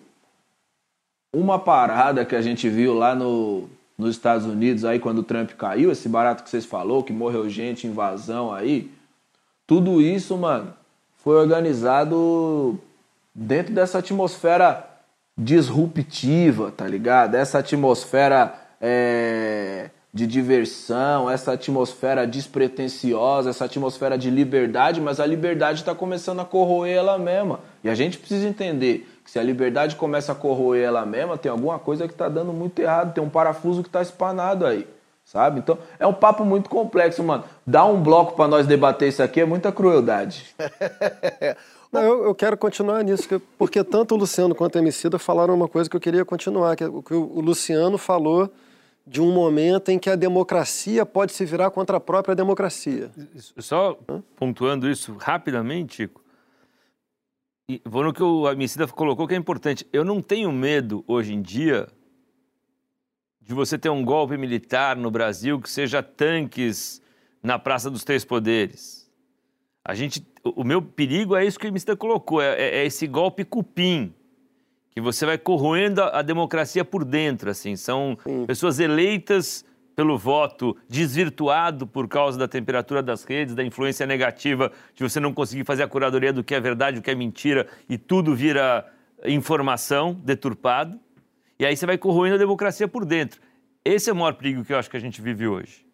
Uma 1.34 1.58
parada 1.58 2.26
que 2.26 2.36
a 2.36 2.42
gente 2.42 2.70
viu 2.70 2.94
lá 2.94 3.16
no, 3.16 3.70
nos 3.98 4.12
Estados 4.12 4.46
Unidos, 4.46 4.84
aí 4.86 5.00
quando 5.00 5.20
o 5.20 5.24
Trump 5.24 5.52
caiu, 5.52 5.92
esse 5.92 6.10
barato 6.10 6.44
que 6.44 6.50
vocês 6.50 6.66
falou, 6.66 7.02
que 7.02 7.14
morreu 7.14 7.50
gente, 7.50 7.88
invasão 7.88 8.54
aí, 8.54 8.92
tudo 9.66 10.02
isso, 10.02 10.38
mano, 10.38 10.74
foi 11.16 11.38
organizado 11.38 12.78
dentro 13.34 13.74
dessa 13.74 14.00
atmosfera 14.00 14.93
disruptiva, 15.38 16.72
tá 16.72 16.88
ligado? 16.88 17.36
Essa 17.36 17.60
atmosfera 17.60 18.54
é, 18.80 19.90
de 20.14 20.28
diversão, 20.28 21.30
essa 21.30 21.54
atmosfera 21.54 22.28
despretensiosa, 22.28 23.50
essa 23.50 23.66
atmosfera 23.66 24.16
de 24.16 24.30
liberdade, 24.30 25.02
mas 25.02 25.20
a 25.20 25.26
liberdade 25.26 25.80
está 25.80 25.96
começando 25.96 26.40
a 26.40 26.46
corroer 26.46 26.96
ela 26.96 27.18
mesma. 27.18 27.62
E 27.84 27.90
a 27.90 27.96
gente 27.96 28.20
precisa 28.20 28.48
entender 28.48 29.10
que 29.26 29.32
se 29.32 29.40
a 29.40 29.44
liberdade 29.44 29.96
começa 29.96 30.32
a 30.32 30.36
corroer 30.36 30.84
ela 30.84 31.06
mesma, 31.06 31.38
tem 31.38 31.52
alguma 31.52 31.80
coisa 31.80 32.08
que 32.08 32.14
está 32.14 32.30
dando 32.30 32.54
muito 32.54 32.80
errado, 32.80 33.14
tem 33.14 33.24
um 33.24 33.30
parafuso 33.30 33.82
que 33.82 33.90
está 33.90 34.04
espanado 34.04 34.68
aí, 34.68 34.88
sabe? 35.26 35.60
Então 35.60 35.80
é 35.98 36.06
um 36.06 36.14
papo 36.14 36.46
muito 36.46 36.70
complexo, 36.70 37.24
mano. 37.24 37.44
Dar 37.66 37.86
um 37.86 38.00
bloco 38.04 38.36
para 38.36 38.48
nós 38.48 38.68
debater 38.68 39.10
isso 39.10 39.24
aqui 39.24 39.42
é 39.42 39.46
muita 39.46 39.72
crueldade. 39.72 40.54
Não, 41.94 42.02
eu, 42.02 42.24
eu 42.26 42.36
quero 42.36 42.58
continuar 42.58 43.04
nisso, 43.04 43.30
que- 43.30 43.38
porque 43.58 43.84
tanto 43.84 44.16
o 44.16 44.18
Luciano 44.18 44.56
quanto 44.56 44.78
a 44.78 44.82
Emicida 44.82 45.20
falaram 45.20 45.54
uma 45.54 45.68
coisa 45.68 45.88
que 45.88 45.96
eu 45.96 46.02
queria 46.02 46.26
continuar, 46.26 46.76
que 46.76 46.84
é 46.84 46.88
o 46.88 47.04
que 47.04 47.14
o 47.14 47.40
Luciano 47.40 48.00
falou 48.00 48.52
de 49.06 49.22
um 49.22 49.32
momento 49.32 49.90
em 49.90 50.00
que 50.00 50.10
a 50.10 50.16
democracia 50.16 51.06
pode 51.06 51.34
se 51.34 51.46
virar 51.46 51.70
contra 51.70 51.98
a 51.98 52.00
própria 52.00 52.34
democracia. 52.34 53.12
Só 53.58 53.98
pontuando 54.36 54.90
isso 54.90 55.14
rapidamente, 55.20 55.98
Chico. 55.98 56.24
E 57.70 57.80
vou 57.86 58.04
no 58.04 58.12
que 58.12 58.24
o 58.24 58.50
Emicida 58.50 58.88
colocou 58.88 59.28
que 59.28 59.34
é 59.36 59.38
importante. 59.38 59.86
Eu 59.94 60.04
não 60.04 60.22
tenho 60.22 60.52
medo 60.52 61.04
hoje 61.08 61.34
em 61.34 61.42
dia 61.42 61.88
de 63.40 63.54
você 63.54 63.78
ter 63.78 63.90
um 63.90 64.04
golpe 64.04 64.36
militar 64.38 64.96
no 64.96 65.12
Brasil 65.12 65.60
que 65.62 65.70
seja 65.70 66.02
tanques 66.02 67.02
na 67.42 67.60
Praça 67.60 67.90
dos 67.92 68.04
Três 68.04 68.26
Poderes. 68.26 69.03
A 69.86 69.94
gente, 69.94 70.26
o 70.44 70.62
o 70.62 70.64
meu 70.64 70.82
perigo 70.82 71.36
é 71.36 71.46
isso 71.46 71.60
que 71.60 71.66
o 71.66 71.70
Emicida 71.70 71.96
colocou, 71.96 72.42
é, 72.42 72.56
é- 72.62 72.78
é 72.80 72.86
esse 72.86 73.06
golpe 73.08 73.44
cupim, 73.44 74.14
que 74.92 75.02
você 75.02 75.26
vai 75.26 75.38
corroendo 75.38 76.02
a, 76.02 76.20
a 76.20 76.22
democracia 76.22 76.86
por 76.86 77.04
dentro, 77.04 77.50
assim. 77.50 77.76
São 77.76 78.18
pessoas 78.48 78.80
eleitas 78.80 79.66
pelo 79.96 80.18
voto, 80.18 80.76
desvirtuado 80.90 81.86
por 81.86 82.08
causa 82.08 82.38
da 82.38 82.48
temperatura 82.48 83.02
das 83.04 83.24
redes, 83.24 83.54
da 83.56 83.64
influência 83.64 84.06
negativa 84.08 84.72
de 84.96 85.04
você 85.04 85.20
não 85.20 85.34
conseguir 85.34 85.64
fazer 85.66 85.84
a 85.84 85.88
curadoria 85.88 86.34
do 86.34 86.44
que 86.44 86.56
é 86.56 86.60
verdade, 86.60 86.98
do 87.00 87.04
que 87.04 87.12
é 87.12 87.16
mentira, 87.16 87.68
e 87.88 87.98
tudo 87.98 88.36
vira 88.36 88.86
informação 89.26 90.14
deturpado. 90.14 91.00
E 91.60 91.66
aí 91.66 91.76
você 91.78 91.86
vai 91.86 91.98
corroendo 91.98 92.36
a 92.36 92.40
democracia 92.40 92.88
por 92.88 93.06
dentro. 93.06 93.40
Esse 93.86 94.10
é 94.10 94.14
o 94.14 94.16
maior 94.16 94.34
perigo 94.34 94.64
que 94.64 94.74
eu 94.74 94.78
acho 94.78 94.90
que 94.90 94.98
a 94.98 95.00
gente 95.00 95.22
vive 95.22 95.48
hoje. 95.48 95.86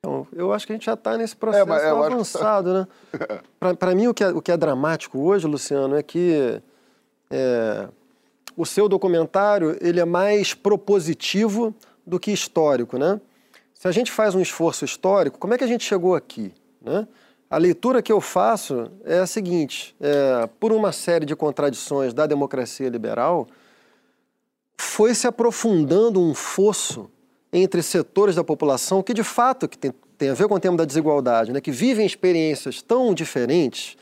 Então, 0.00 0.26
eu 0.32 0.50
acho 0.52 0.66
que 0.66 0.72
a 0.72 0.76
gente 0.76 0.86
já 0.86 0.94
está 0.94 1.16
nesse 1.18 1.36
processo 1.36 1.66
mas 1.68 1.82
eu 1.82 1.98
acho 1.98 2.08
que- 2.08 2.14
avançado, 2.14 2.72
né? 2.72 2.88
Para 3.78 3.94
mim, 3.94 4.06
o 4.06 4.14
que, 4.14 4.24
é, 4.24 4.28
o 4.28 4.40
que 4.40 4.50
é 4.50 4.56
dramático 4.56 5.18
hoje, 5.18 5.46
Luciano, 5.46 5.94
é 5.94 6.02
que 6.02 6.60
é, 7.30 7.86
o 8.56 8.64
seu 8.64 8.88
documentário 8.88 9.76
ele 9.80 10.00
é 10.00 10.04
mais 10.06 10.54
propositivo 10.54 11.74
do 12.06 12.18
que 12.18 12.32
histórico, 12.32 12.96
né? 12.96 13.20
Se 13.74 13.88
a 13.88 13.92
gente 13.92 14.10
faz 14.10 14.34
um 14.34 14.40
esforço 14.40 14.84
histórico, 14.86 15.38
como 15.38 15.52
é 15.52 15.58
que 15.58 15.64
a 15.64 15.66
gente 15.66 15.84
chegou 15.84 16.14
aqui, 16.14 16.52
né? 16.80 17.06
A 17.50 17.58
leitura 17.58 18.00
que 18.00 18.12
eu 18.12 18.20
faço 18.22 18.90
é 19.04 19.18
a 19.18 19.26
seguinte: 19.26 19.94
é, 20.00 20.48
por 20.58 20.72
uma 20.72 20.92
série 20.92 21.26
de 21.26 21.36
contradições 21.36 22.14
da 22.14 22.26
democracia 22.26 22.88
liberal, 22.88 23.46
foi 24.78 25.14
se 25.14 25.26
aprofundando 25.26 26.20
um 26.22 26.34
fosso 26.34 27.10
entre 27.52 27.82
setores 27.82 28.36
da 28.36 28.44
população 28.44 29.02
que, 29.02 29.12
de 29.12 29.24
fato, 29.24 29.68
que 29.68 29.76
tem, 29.76 29.92
tem 30.16 30.30
a 30.30 30.34
ver 30.34 30.48
com 30.48 30.54
o 30.54 30.60
tema 30.60 30.76
da 30.76 30.84
desigualdade, 30.84 31.52
né? 31.52 31.60
que 31.60 31.70
vivem 31.70 32.06
experiências 32.06 32.80
tão 32.82 33.12
diferentes 33.12 33.96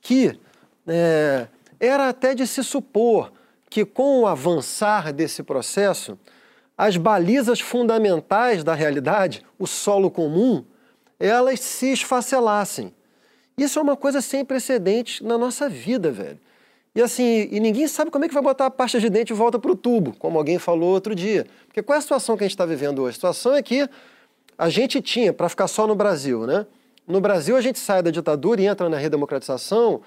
que 0.00 0.38
é, 0.86 1.46
era 1.78 2.08
até 2.08 2.34
de 2.34 2.46
se 2.46 2.62
supor 2.64 3.32
que, 3.68 3.84
com 3.84 4.20
o 4.20 4.26
avançar 4.26 5.12
desse 5.12 5.42
processo, 5.42 6.18
as 6.76 6.96
balizas 6.96 7.60
fundamentais 7.60 8.64
da 8.64 8.74
realidade, 8.74 9.44
o 9.58 9.66
solo 9.66 10.10
comum, 10.10 10.64
elas 11.18 11.60
se 11.60 11.92
esfacelassem. 11.92 12.94
Isso 13.56 13.78
é 13.78 13.82
uma 13.82 13.96
coisa 13.96 14.20
sem 14.20 14.44
precedentes 14.44 15.20
na 15.20 15.36
nossa 15.36 15.68
vida, 15.68 16.12
velho. 16.12 16.38
E 16.98 17.00
assim, 17.00 17.46
e 17.52 17.60
ninguém 17.60 17.86
sabe 17.86 18.10
como 18.10 18.24
é 18.24 18.28
que 18.28 18.34
vai 18.34 18.42
botar 18.42 18.66
a 18.66 18.70
pasta 18.72 18.98
de 18.98 19.08
dente 19.08 19.26
de 19.26 19.32
volta 19.32 19.56
para 19.56 19.70
o 19.70 19.76
tubo, 19.76 20.16
como 20.18 20.36
alguém 20.36 20.58
falou 20.58 20.92
outro 20.92 21.14
dia. 21.14 21.46
Porque 21.68 21.80
qual 21.80 21.94
é 21.94 21.98
a 22.00 22.02
situação 22.02 22.36
que 22.36 22.42
a 22.42 22.46
gente 22.46 22.54
está 22.54 22.66
vivendo 22.66 23.02
hoje? 23.02 23.10
A 23.10 23.12
situação 23.12 23.54
é 23.54 23.62
que 23.62 23.88
a 24.58 24.68
gente 24.68 25.00
tinha, 25.00 25.32
para 25.32 25.48
ficar 25.48 25.68
só 25.68 25.86
no 25.86 25.94
Brasil, 25.94 26.44
né? 26.44 26.66
No 27.06 27.20
Brasil 27.20 27.56
a 27.56 27.60
gente 27.60 27.78
sai 27.78 28.02
da 28.02 28.10
ditadura 28.10 28.60
e 28.60 28.66
entra 28.66 28.88
na 28.88 28.96
redemocratização 28.96 30.00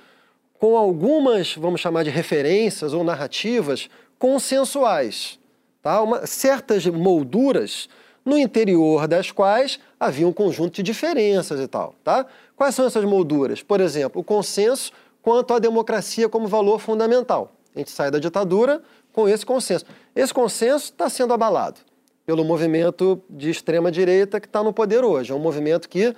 com 0.59 0.75
algumas, 0.75 1.55
vamos 1.55 1.79
chamar 1.79 2.03
de 2.03 2.09
referências 2.09 2.91
ou 2.91 3.05
narrativas 3.05 3.89
consensuais, 4.19 5.39
tá? 5.81 6.01
Uma, 6.01 6.27
certas 6.27 6.85
molduras 6.85 7.87
no 8.25 8.37
interior 8.37 9.07
das 9.07 9.31
quais 9.31 9.79
havia 9.97 10.27
um 10.27 10.33
conjunto 10.33 10.73
de 10.73 10.83
diferenças 10.83 11.57
e 11.61 11.67
tal, 11.69 11.95
tá? 12.03 12.25
Quais 12.53 12.75
são 12.75 12.85
essas 12.85 13.05
molduras? 13.05 13.63
Por 13.63 13.79
exemplo, 13.79 14.19
o 14.19 14.25
consenso 14.25 14.91
quanto 15.21 15.53
à 15.53 15.59
democracia 15.59 16.27
como 16.27 16.47
valor 16.47 16.79
fundamental. 16.79 17.51
A 17.75 17.79
gente 17.79 17.91
sai 17.91 18.11
da 18.11 18.19
ditadura 18.19 18.81
com 19.13 19.27
esse 19.27 19.45
consenso. 19.45 19.85
Esse 20.15 20.33
consenso 20.33 20.85
está 20.85 21.09
sendo 21.09 21.33
abalado 21.33 21.79
pelo 22.25 22.43
movimento 22.43 23.21
de 23.29 23.49
extrema-direita 23.49 24.39
que 24.39 24.47
está 24.47 24.63
no 24.63 24.73
poder 24.73 25.03
hoje. 25.03 25.31
É 25.31 25.35
um 25.35 25.39
movimento 25.39 25.89
que, 25.89 26.15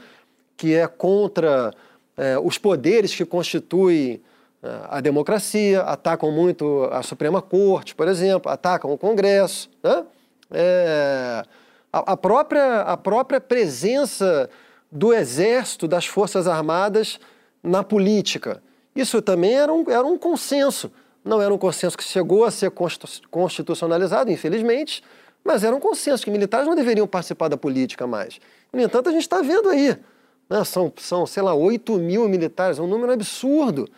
que 0.56 0.74
é 0.74 0.88
contra 0.88 1.74
é, 2.18 2.38
os 2.40 2.58
poderes 2.58 3.16
que 3.16 3.26
constituem 3.26 4.22
é, 4.62 4.80
a 4.90 5.02
democracia, 5.02 5.82
atacam 5.82 6.32
muito 6.32 6.84
a 6.92 7.02
Suprema 7.02 7.42
Corte, 7.42 7.96
por 7.96 8.08
exemplo, 8.08 8.52
atacam 8.52 8.92
o 8.92 8.98
Congresso. 8.98 9.70
Né? 9.84 10.06
É, 10.52 11.44
a, 11.92 12.14
a, 12.14 12.18
própria, 12.18 12.82
a 12.82 12.98
própria 12.98 13.42
presença 13.42 14.50
do 14.92 15.14
Exército, 15.14 15.88
das 15.88 16.06
Forças 16.06 16.48
Armadas 16.48 17.20
na 17.64 17.84
política. 17.84 18.62
Isso 18.96 19.22
também 19.22 19.54
era 19.54 19.74
um, 19.74 19.90
era 19.90 20.06
um 20.06 20.18
consenso. 20.18 20.92
Não 21.24 21.42
era 21.42 21.54
um 21.54 21.58
consenso 21.58 21.98
que 21.98 22.04
chegou 22.04 22.44
a 22.44 22.52
ser 22.52 22.72
constitucionalizado, 23.32 24.30
infelizmente, 24.30 25.02
mas 25.44 25.64
era 25.64 25.76
um 25.76 25.80
consenso 25.80 26.24
que 26.24 26.32
militares 26.32 26.68
não 26.68 26.76
deveriam 26.76 27.08
participar 27.08 27.48
da 27.48 27.58
política 27.58 28.06
mais. 28.06 28.40
No 28.72 28.82
entanto, 28.82 29.10
a 29.10 29.12
gente 29.12 29.22
está 29.22 29.42
vendo 29.42 29.70
aí. 29.70 29.98
Né? 30.50 30.64
São, 30.64 30.92
são, 30.98 31.26
sei 31.26 31.42
lá, 31.44 31.54
8 31.54 31.94
mil 31.98 32.28
militares, 32.28 32.78
é 32.78 32.82
um 32.82 32.88
número 32.88 33.12
absurdo. 33.12 33.90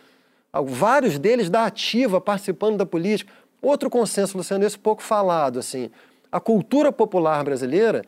Vários 0.64 1.18
deles 1.18 1.50
da 1.50 1.66
ativa 1.66 2.20
participando 2.20 2.78
da 2.78 2.86
política. 2.86 3.32
Outro 3.60 3.90
consenso, 3.90 4.36
Luciano, 4.36 4.64
esse 4.64 4.78
pouco 4.78 5.02
falado, 5.02 5.58
assim, 5.58 5.90
a 6.30 6.40
cultura 6.40 6.92
popular 6.92 7.42
brasileira 7.44 8.04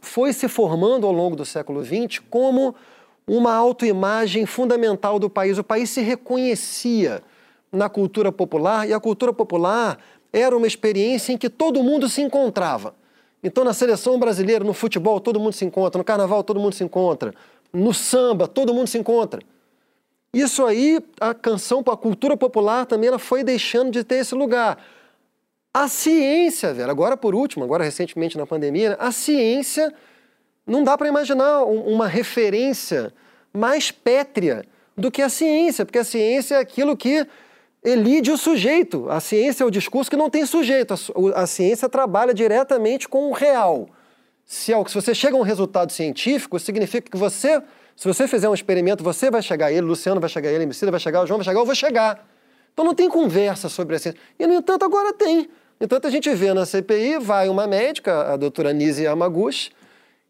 foi 0.00 0.32
se 0.32 0.48
formando 0.48 1.06
ao 1.06 1.12
longo 1.12 1.34
do 1.34 1.44
século 1.44 1.84
XX 1.84 2.20
como 2.30 2.74
uma 3.26 3.54
autoimagem 3.54 4.46
fundamental 4.46 5.18
do 5.18 5.28
país. 5.28 5.58
O 5.58 5.64
país 5.64 5.90
se 5.90 6.00
reconhecia 6.00 7.22
na 7.72 7.88
cultura 7.88 8.30
popular 8.30 8.88
e 8.88 8.92
a 8.92 9.00
cultura 9.00 9.32
popular 9.32 9.98
era 10.32 10.56
uma 10.56 10.66
experiência 10.66 11.32
em 11.32 11.38
que 11.38 11.50
todo 11.50 11.82
mundo 11.82 12.08
se 12.08 12.22
encontrava. 12.22 12.94
Então, 13.42 13.64
na 13.64 13.72
seleção 13.72 14.18
brasileira, 14.18 14.64
no 14.64 14.72
futebol, 14.72 15.20
todo 15.20 15.40
mundo 15.40 15.52
se 15.52 15.64
encontra, 15.64 15.98
no 15.98 16.04
carnaval, 16.04 16.42
todo 16.42 16.58
mundo 16.58 16.74
se 16.74 16.84
encontra, 16.84 17.34
no 17.72 17.92
samba, 17.92 18.46
todo 18.46 18.72
mundo 18.72 18.88
se 18.88 18.98
encontra. 18.98 19.40
Isso 20.32 20.64
aí, 20.64 21.00
a 21.20 21.32
canção, 21.32 21.82
a 21.86 21.96
cultura 21.96 22.36
popular 22.36 22.86
também 22.86 23.08
ela 23.08 23.18
foi 23.18 23.42
deixando 23.42 23.90
de 23.90 24.04
ter 24.04 24.16
esse 24.16 24.34
lugar. 24.34 24.78
A 25.72 25.88
ciência, 25.88 26.72
velho, 26.74 26.90
agora 26.90 27.16
por 27.16 27.34
último, 27.34 27.64
agora 27.64 27.84
recentemente 27.84 28.36
na 28.36 28.46
pandemia, 28.46 28.96
a 28.98 29.12
ciência 29.12 29.92
não 30.66 30.82
dá 30.82 30.96
para 30.98 31.06
imaginar 31.06 31.64
uma 31.64 32.06
referência 32.06 33.12
mais 33.56 33.90
pétrea 33.90 34.64
do 34.96 35.10
que 35.10 35.22
a 35.22 35.28
ciência, 35.28 35.84
porque 35.84 35.98
a 35.98 36.04
ciência 36.04 36.56
é 36.56 36.58
aquilo 36.58 36.96
que 36.96 37.26
elide 37.84 38.30
o 38.30 38.36
sujeito. 38.36 39.08
A 39.08 39.20
ciência 39.20 39.62
é 39.62 39.66
o 39.66 39.70
discurso 39.70 40.10
que 40.10 40.16
não 40.16 40.28
tem 40.28 40.44
sujeito. 40.44 40.94
A, 41.34 41.46
ciência 41.46 41.88
trabalha 41.88 42.34
diretamente 42.34 43.08
com 43.08 43.30
o 43.30 43.32
real. 43.32 43.88
Se, 44.44 44.72
se 44.86 44.94
você 44.94 45.14
chega 45.14 45.36
a 45.36 45.38
um 45.38 45.42
resultado 45.42 45.92
científico, 45.92 46.58
significa 46.58 47.10
que 47.10 47.16
você, 47.16 47.62
se 47.94 48.06
você 48.06 48.26
fizer 48.26 48.48
um 48.48 48.54
experimento, 48.54 49.04
você 49.04 49.30
vai 49.30 49.42
chegar 49.42 49.66
a 49.66 49.72
ele, 49.72 49.82
Luciano 49.82 50.20
vai 50.20 50.28
chegar 50.28 50.48
a 50.48 50.52
ele, 50.52 50.64
Emicida 50.64 50.90
vai 50.90 51.00
chegar, 51.00 51.22
o 51.22 51.26
João 51.26 51.38
vai 51.38 51.44
chegar, 51.44 51.60
eu 51.60 51.66
vou 51.66 51.74
chegar. 51.74 52.28
Então 52.72 52.84
não 52.84 52.94
tem 52.94 53.08
conversa 53.08 53.68
sobre 53.68 53.96
a 53.96 53.98
ciência. 53.98 54.20
E, 54.38 54.46
no 54.46 54.54
entanto, 54.54 54.84
agora 54.84 55.12
tem. 55.12 55.48
Entanto, 55.80 56.06
a 56.06 56.10
gente 56.10 56.32
vê 56.34 56.52
na 56.54 56.64
CPI, 56.64 57.18
vai 57.18 57.48
uma 57.48 57.66
médica, 57.66 58.32
a 58.32 58.36
doutora 58.36 58.72
Nise 58.72 59.04
Yamaguchi, 59.04 59.70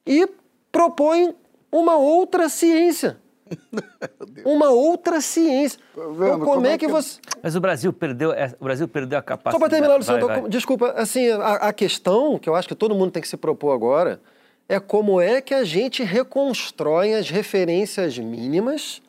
e 0.07 0.29
propõe 0.71 1.35
uma 1.71 1.97
outra 1.97 2.49
ciência. 2.49 3.19
uma 4.45 4.71
outra 4.71 5.21
ciência. 5.21 5.79
Vendo, 5.95 6.15
então, 6.15 6.39
como, 6.41 6.53
como, 6.55 6.67
é, 6.67 6.73
é 6.73 6.79
que, 6.79 6.89
você. 6.89 7.21
Mas 7.43 7.55
o 7.55 7.61
Brasil 7.61 7.93
perdeu, 7.93 8.33
é, 8.33 8.53
o 8.59 8.65
Brasil 8.65 8.89
perdeu 8.89 9.19
a 9.19 9.23
capacidade. 9.23 9.55
Só 9.55 9.59
para 9.59 9.69
terminar, 9.69 9.97
Luciano, 9.97 10.27
vai, 10.27 10.41
vai. 10.41 10.51
desculpa, 10.51 10.93
assim, 10.97 11.31
a, 11.31 11.55
a, 11.55 11.73
questão 11.73 12.39
que 12.39 12.49
eu 12.49 12.55
acho 12.55 12.67
que 12.67 12.75
todo 12.75 12.95
mundo 12.95 13.13
tem 13.13 13.23
que 13.23 13.29
se 13.29 13.37
propor 13.37 13.73
agora 13.73 14.21
é 14.69 14.81
como 14.81 15.21
é 15.21 15.41
que 15.41 15.55
a 15.55 15.65
gente 15.65 16.03
reconstrói 16.03 17.15
as 17.15 17.31
referências 17.31 18.19
mínimas 18.19 19.01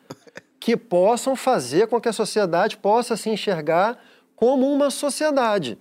que 0.60 0.76
possam 0.76 1.34
fazer 1.34 1.88
com 1.88 2.00
que 2.00 2.08
a 2.08 2.12
sociedade 2.12 2.76
possa 2.76 3.16
se 3.16 3.28
enxergar 3.28 3.98
como 4.36 4.72
uma 4.72 4.90
sociedade 4.90 5.78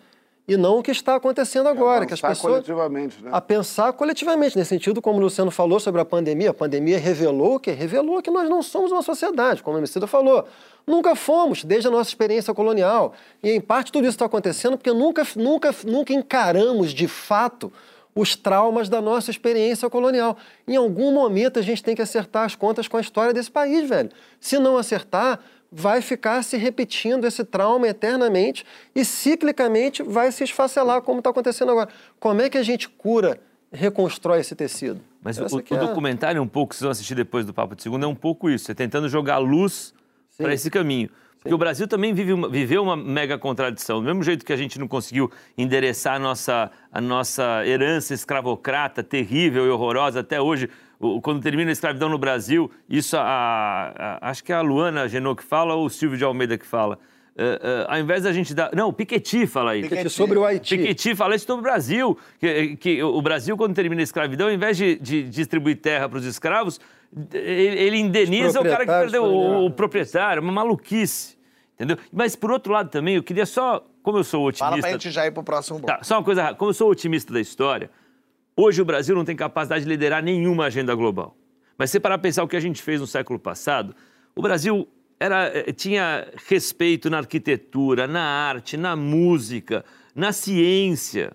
e 0.47 0.55
não 0.55 0.79
o 0.79 0.83
que 0.83 0.91
está 0.91 1.15
acontecendo 1.15 1.67
agora, 1.67 2.05
é, 2.05 2.07
que 2.07 2.13
as 2.13 2.21
pessoas 2.21 2.53
coletivamente, 2.53 3.21
né? 3.21 3.29
a 3.33 3.41
pensar 3.41 3.91
coletivamente 3.91 4.57
nesse 4.57 4.69
sentido, 4.69 5.01
como 5.01 5.17
o 5.17 5.21
Luciano 5.21 5.51
falou 5.51 5.77
sobre 5.77 5.99
a 5.99 6.05
pandemia, 6.05 6.51
a 6.51 6.53
pandemia 6.53 6.97
revelou 6.97 7.59
que 7.59 7.69
revelou 7.71 8.21
que 8.21 8.31
nós 8.31 8.49
não 8.49 8.63
somos 8.63 8.91
uma 8.91 9.01
sociedade, 9.01 9.61
como 9.61 9.75
o 9.75 9.79
Emicida 9.79 10.07
falou, 10.07 10.47
nunca 10.85 11.15
fomos 11.15 11.65
desde 11.65 11.89
a 11.89 11.91
nossa 11.91 12.09
experiência 12.09 12.53
colonial 12.53 13.13
e 13.43 13.51
em 13.51 13.59
parte 13.59 13.91
tudo 13.91 14.05
isso 14.05 14.15
está 14.15 14.25
acontecendo 14.25 14.77
porque 14.77 14.93
nunca 14.93 15.27
nunca 15.35 15.75
nunca 15.83 16.13
encaramos 16.13 16.93
de 16.93 17.09
fato 17.09 17.71
os 18.15 18.35
traumas 18.35 18.89
da 18.89 18.99
nossa 18.99 19.29
experiência 19.29 19.89
colonial. 19.89 20.37
Em 20.67 20.75
algum 20.75 21.11
momento 21.11 21.59
a 21.59 21.61
gente 21.61 21.83
tem 21.83 21.95
que 21.95 22.01
acertar 22.01 22.45
as 22.45 22.55
contas 22.55 22.87
com 22.87 22.97
a 22.97 23.01
história 23.01 23.33
desse 23.33 23.51
país, 23.51 23.87
velho. 23.87 24.09
Se 24.39 24.57
não 24.57 24.75
acertar, 24.75 25.39
vai 25.71 26.01
ficar 26.01 26.43
se 26.43 26.57
repetindo 26.57 27.25
esse 27.25 27.43
trauma 27.43 27.87
eternamente 27.87 28.65
e 28.95 29.03
ciclicamente 29.03 30.01
vai 30.01 30.31
se 30.31 30.43
esfacelar, 30.43 31.01
como 31.01 31.19
está 31.19 31.29
acontecendo 31.29 31.71
agora. 31.71 31.89
Como 32.19 32.41
é 32.41 32.49
que 32.49 32.57
a 32.57 32.63
gente 32.63 32.87
cura, 32.89 33.39
reconstrói 33.71 34.39
esse 34.39 34.55
tecido? 34.55 35.01
Mas 35.21 35.37
o, 35.37 35.57
o 35.57 35.59
é... 35.59 35.77
documentário, 35.77 36.41
um 36.41 36.47
pouco, 36.47 36.69
que 36.69 36.75
vocês 36.75 36.83
vão 36.83 36.91
assistir 36.91 37.15
depois 37.15 37.45
do 37.45 37.53
Papo 37.53 37.75
de 37.75 37.83
Segunda, 37.83 38.05
é 38.05 38.09
um 38.09 38.15
pouco 38.15 38.49
isso, 38.49 38.71
é 38.71 38.73
tentando 38.73 39.09
jogar 39.09 39.37
luz 39.39 39.93
para 40.37 40.53
esse 40.53 40.69
caminho. 40.69 41.09
Porque 41.37 41.49
Sim. 41.49 41.55
o 41.55 41.57
Brasil 41.57 41.87
também 41.87 42.13
vive 42.13 42.33
uma, 42.33 42.49
viveu 42.49 42.81
uma 42.81 42.95
mega 42.95 43.37
contradição. 43.37 43.99
Do 43.99 44.05
mesmo 44.05 44.23
jeito 44.23 44.45
que 44.45 44.51
a 44.51 44.57
gente 44.57 44.79
não 44.79 44.87
conseguiu 44.87 45.31
endereçar 45.57 46.15
a 46.15 46.19
nossa, 46.19 46.71
a 46.91 46.99
nossa 46.99 47.65
herança 47.65 48.13
escravocrata 48.13 49.03
terrível 49.03 49.65
e 49.65 49.69
horrorosa 49.69 50.21
até 50.21 50.41
hoje, 50.41 50.69
quando 51.21 51.41
termina 51.41 51.69
a 51.69 51.73
escravidão 51.73 52.09
no 52.09 52.17
Brasil, 52.17 52.71
isso 52.89 53.15
a, 53.17 53.93
a, 54.21 54.29
acho 54.29 54.43
que 54.43 54.51
é 54.51 54.55
a 54.55 54.61
Luana 54.61 55.07
Genot 55.07 55.41
que 55.41 55.43
fala 55.43 55.75
ou 55.75 55.85
o 55.85 55.89
Silvio 55.89 56.17
de 56.17 56.23
Almeida 56.23 56.57
que 56.57 56.65
fala. 56.65 56.97
Uh, 57.37 57.39
uh, 57.39 57.85
ao 57.87 57.99
invés 57.99 58.23
da 58.23 58.33
gente 58.33 58.51
dar. 58.51 58.71
Não, 58.73 58.89
o 58.89 58.93
Piketty 58.93 59.45
fala 59.45 59.77
isso. 59.77 59.87
Piketty 59.87 60.09
sobre 60.09 60.39
o 60.39 60.43
Haiti. 60.43 60.75
Piketty 60.75 61.15
fala 61.15 61.35
isso 61.35 61.45
sobre 61.45 61.59
o 61.59 61.63
Brasil. 61.63 62.17
Que, 62.39 62.75
que 62.77 63.03
o 63.03 63.21
Brasil, 63.21 63.55
quando 63.55 63.75
termina 63.75 64.01
a 64.01 64.03
escravidão, 64.03 64.47
ao 64.47 64.53
invés 64.53 64.75
de, 64.75 64.95
de 64.95 65.21
distribuir 65.29 65.77
terra 65.77 66.09
para 66.09 66.17
os 66.17 66.25
escravos, 66.25 66.81
ele, 67.31 67.79
ele 67.79 67.97
indeniza 67.97 68.59
o 68.59 68.63
cara 68.63 68.79
que 68.79 68.91
perdeu 68.91 69.23
o, 69.23 69.65
o, 69.67 69.71
proprietário. 69.71 70.41
Uma 70.41 70.51
maluquice. 70.51 71.37
Entendeu? 71.75 71.99
Mas, 72.11 72.35
por 72.35 72.51
outro 72.51 72.73
lado, 72.73 72.89
também, 72.89 73.17
eu 73.17 73.23
queria 73.23 73.45
só. 73.45 73.85
Como 74.01 74.17
eu 74.17 74.23
sou 74.23 74.43
otimista. 74.47 74.65
Fala 74.65 74.81
pra 74.81 74.91
gente 74.91 75.11
já 75.11 75.27
ir 75.27 75.31
pro 75.31 75.43
próximo 75.43 75.77
bloco. 75.77 75.95
Tá, 75.95 76.03
só 76.03 76.15
uma 76.17 76.23
coisa. 76.23 76.55
Como 76.55 76.71
eu 76.71 76.73
sou 76.73 76.89
otimista 76.89 77.31
da 77.31 77.39
história. 77.39 77.91
Hoje 78.59 78.81
o 78.81 78.85
Brasil 78.85 79.15
não 79.15 79.23
tem 79.23 79.35
capacidade 79.35 79.83
de 79.83 79.89
liderar 79.89 80.23
nenhuma 80.23 80.65
agenda 80.65 80.95
global. 80.95 81.37
Mas 81.77 81.91
se 81.91 81.99
parar 81.99 82.17
pensar 82.17 82.43
o 82.43 82.47
que 82.47 82.55
a 82.55 82.59
gente 82.59 82.81
fez 82.81 82.99
no 82.99 83.05
século 83.05 83.37
passado, 83.37 83.95
o 84.35 84.41
Brasil 84.41 84.87
era, 85.19 85.51
eh, 85.55 85.71
tinha 85.71 86.27
respeito 86.47 87.07
na 87.07 87.19
arquitetura, 87.19 88.07
na 88.07 88.19
arte, 88.23 88.75
na 88.75 88.95
música, 88.95 89.85
na 90.15 90.31
ciência. 90.31 91.33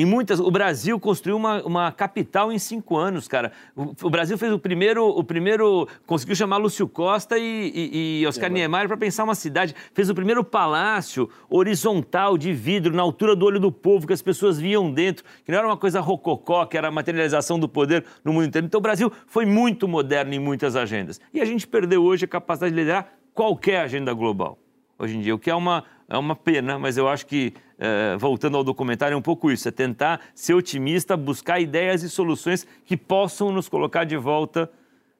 Em 0.00 0.04
muitas, 0.06 0.40
o 0.40 0.50
Brasil 0.50 0.98
construiu 0.98 1.36
uma, 1.36 1.62
uma 1.62 1.92
capital 1.92 2.50
em 2.50 2.58
cinco 2.58 2.96
anos, 2.96 3.28
cara. 3.28 3.52
O, 3.76 3.94
o, 4.04 4.08
Brasil 4.08 4.38
fez 4.38 4.50
o 4.50 4.58
primeiro, 4.58 5.06
o 5.06 5.22
primeiro, 5.22 5.86
conseguiu 6.06 6.34
chamar 6.34 6.56
Lúcio 6.56 6.88
Costa 6.88 7.36
e, 7.36 7.70
e, 7.74 8.20
e 8.22 8.26
Oscar 8.26 8.48
é, 8.50 8.54
Niemeyer 8.54 8.88
para 8.88 8.96
pensar 8.96 9.24
uma 9.24 9.34
cidade. 9.34 9.74
Fez 9.92 10.08
o 10.08 10.14
primeiro 10.14 10.42
palácio 10.42 11.28
horizontal 11.50 12.38
de 12.38 12.50
vidro 12.50 12.94
na 12.96 13.02
altura 13.02 13.36
do 13.36 13.44
olho 13.44 13.60
do 13.60 13.70
povo 13.70 14.06
que 14.06 14.14
as 14.14 14.22
pessoas 14.22 14.58
viam 14.58 14.90
dentro, 14.90 15.22
que 15.44 15.52
não 15.52 15.58
era 15.58 15.66
uma 15.66 15.76
coisa 15.76 16.00
rococó, 16.00 16.64
que 16.64 16.78
era 16.78 16.88
a 16.88 16.90
materialização 16.90 17.58
do 17.58 17.68
poder 17.68 18.02
no 18.24 18.32
mundo 18.32 18.46
inteiro. 18.46 18.66
Então 18.66 18.78
o 18.78 18.82
Brasil 18.82 19.12
foi 19.26 19.44
muito 19.44 19.86
moderno 19.86 20.32
em 20.32 20.38
muitas 20.38 20.76
agendas. 20.76 21.20
E 21.30 21.42
a 21.42 21.44
gente 21.44 21.66
perdeu 21.66 22.02
hoje 22.02 22.24
a 22.24 22.28
capacidade 22.28 22.72
de 22.72 22.80
liderar 22.80 23.12
qualquer 23.34 23.82
agenda 23.82 24.14
global. 24.14 24.58
Hoje 25.00 25.16
em 25.16 25.20
dia, 25.20 25.34
o 25.34 25.38
que 25.38 25.50
é 25.50 25.54
uma, 25.54 25.84
é 26.08 26.18
uma 26.18 26.36
pena, 26.36 26.78
mas 26.78 26.98
eu 26.98 27.08
acho 27.08 27.26
que, 27.26 27.54
eh, 27.78 28.16
voltando 28.18 28.58
ao 28.58 28.62
documentário, 28.62 29.14
é 29.14 29.16
um 29.16 29.22
pouco 29.22 29.50
isso, 29.50 29.66
é 29.66 29.70
tentar 29.70 30.20
ser 30.34 30.52
otimista, 30.52 31.16
buscar 31.16 31.58
ideias 31.58 32.02
e 32.02 32.10
soluções 32.10 32.66
que 32.84 32.96
possam 32.96 33.50
nos 33.50 33.68
colocar 33.68 34.04
de 34.04 34.16
volta 34.16 34.70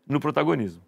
no 0.07 0.21
protagonismo. 0.21 0.83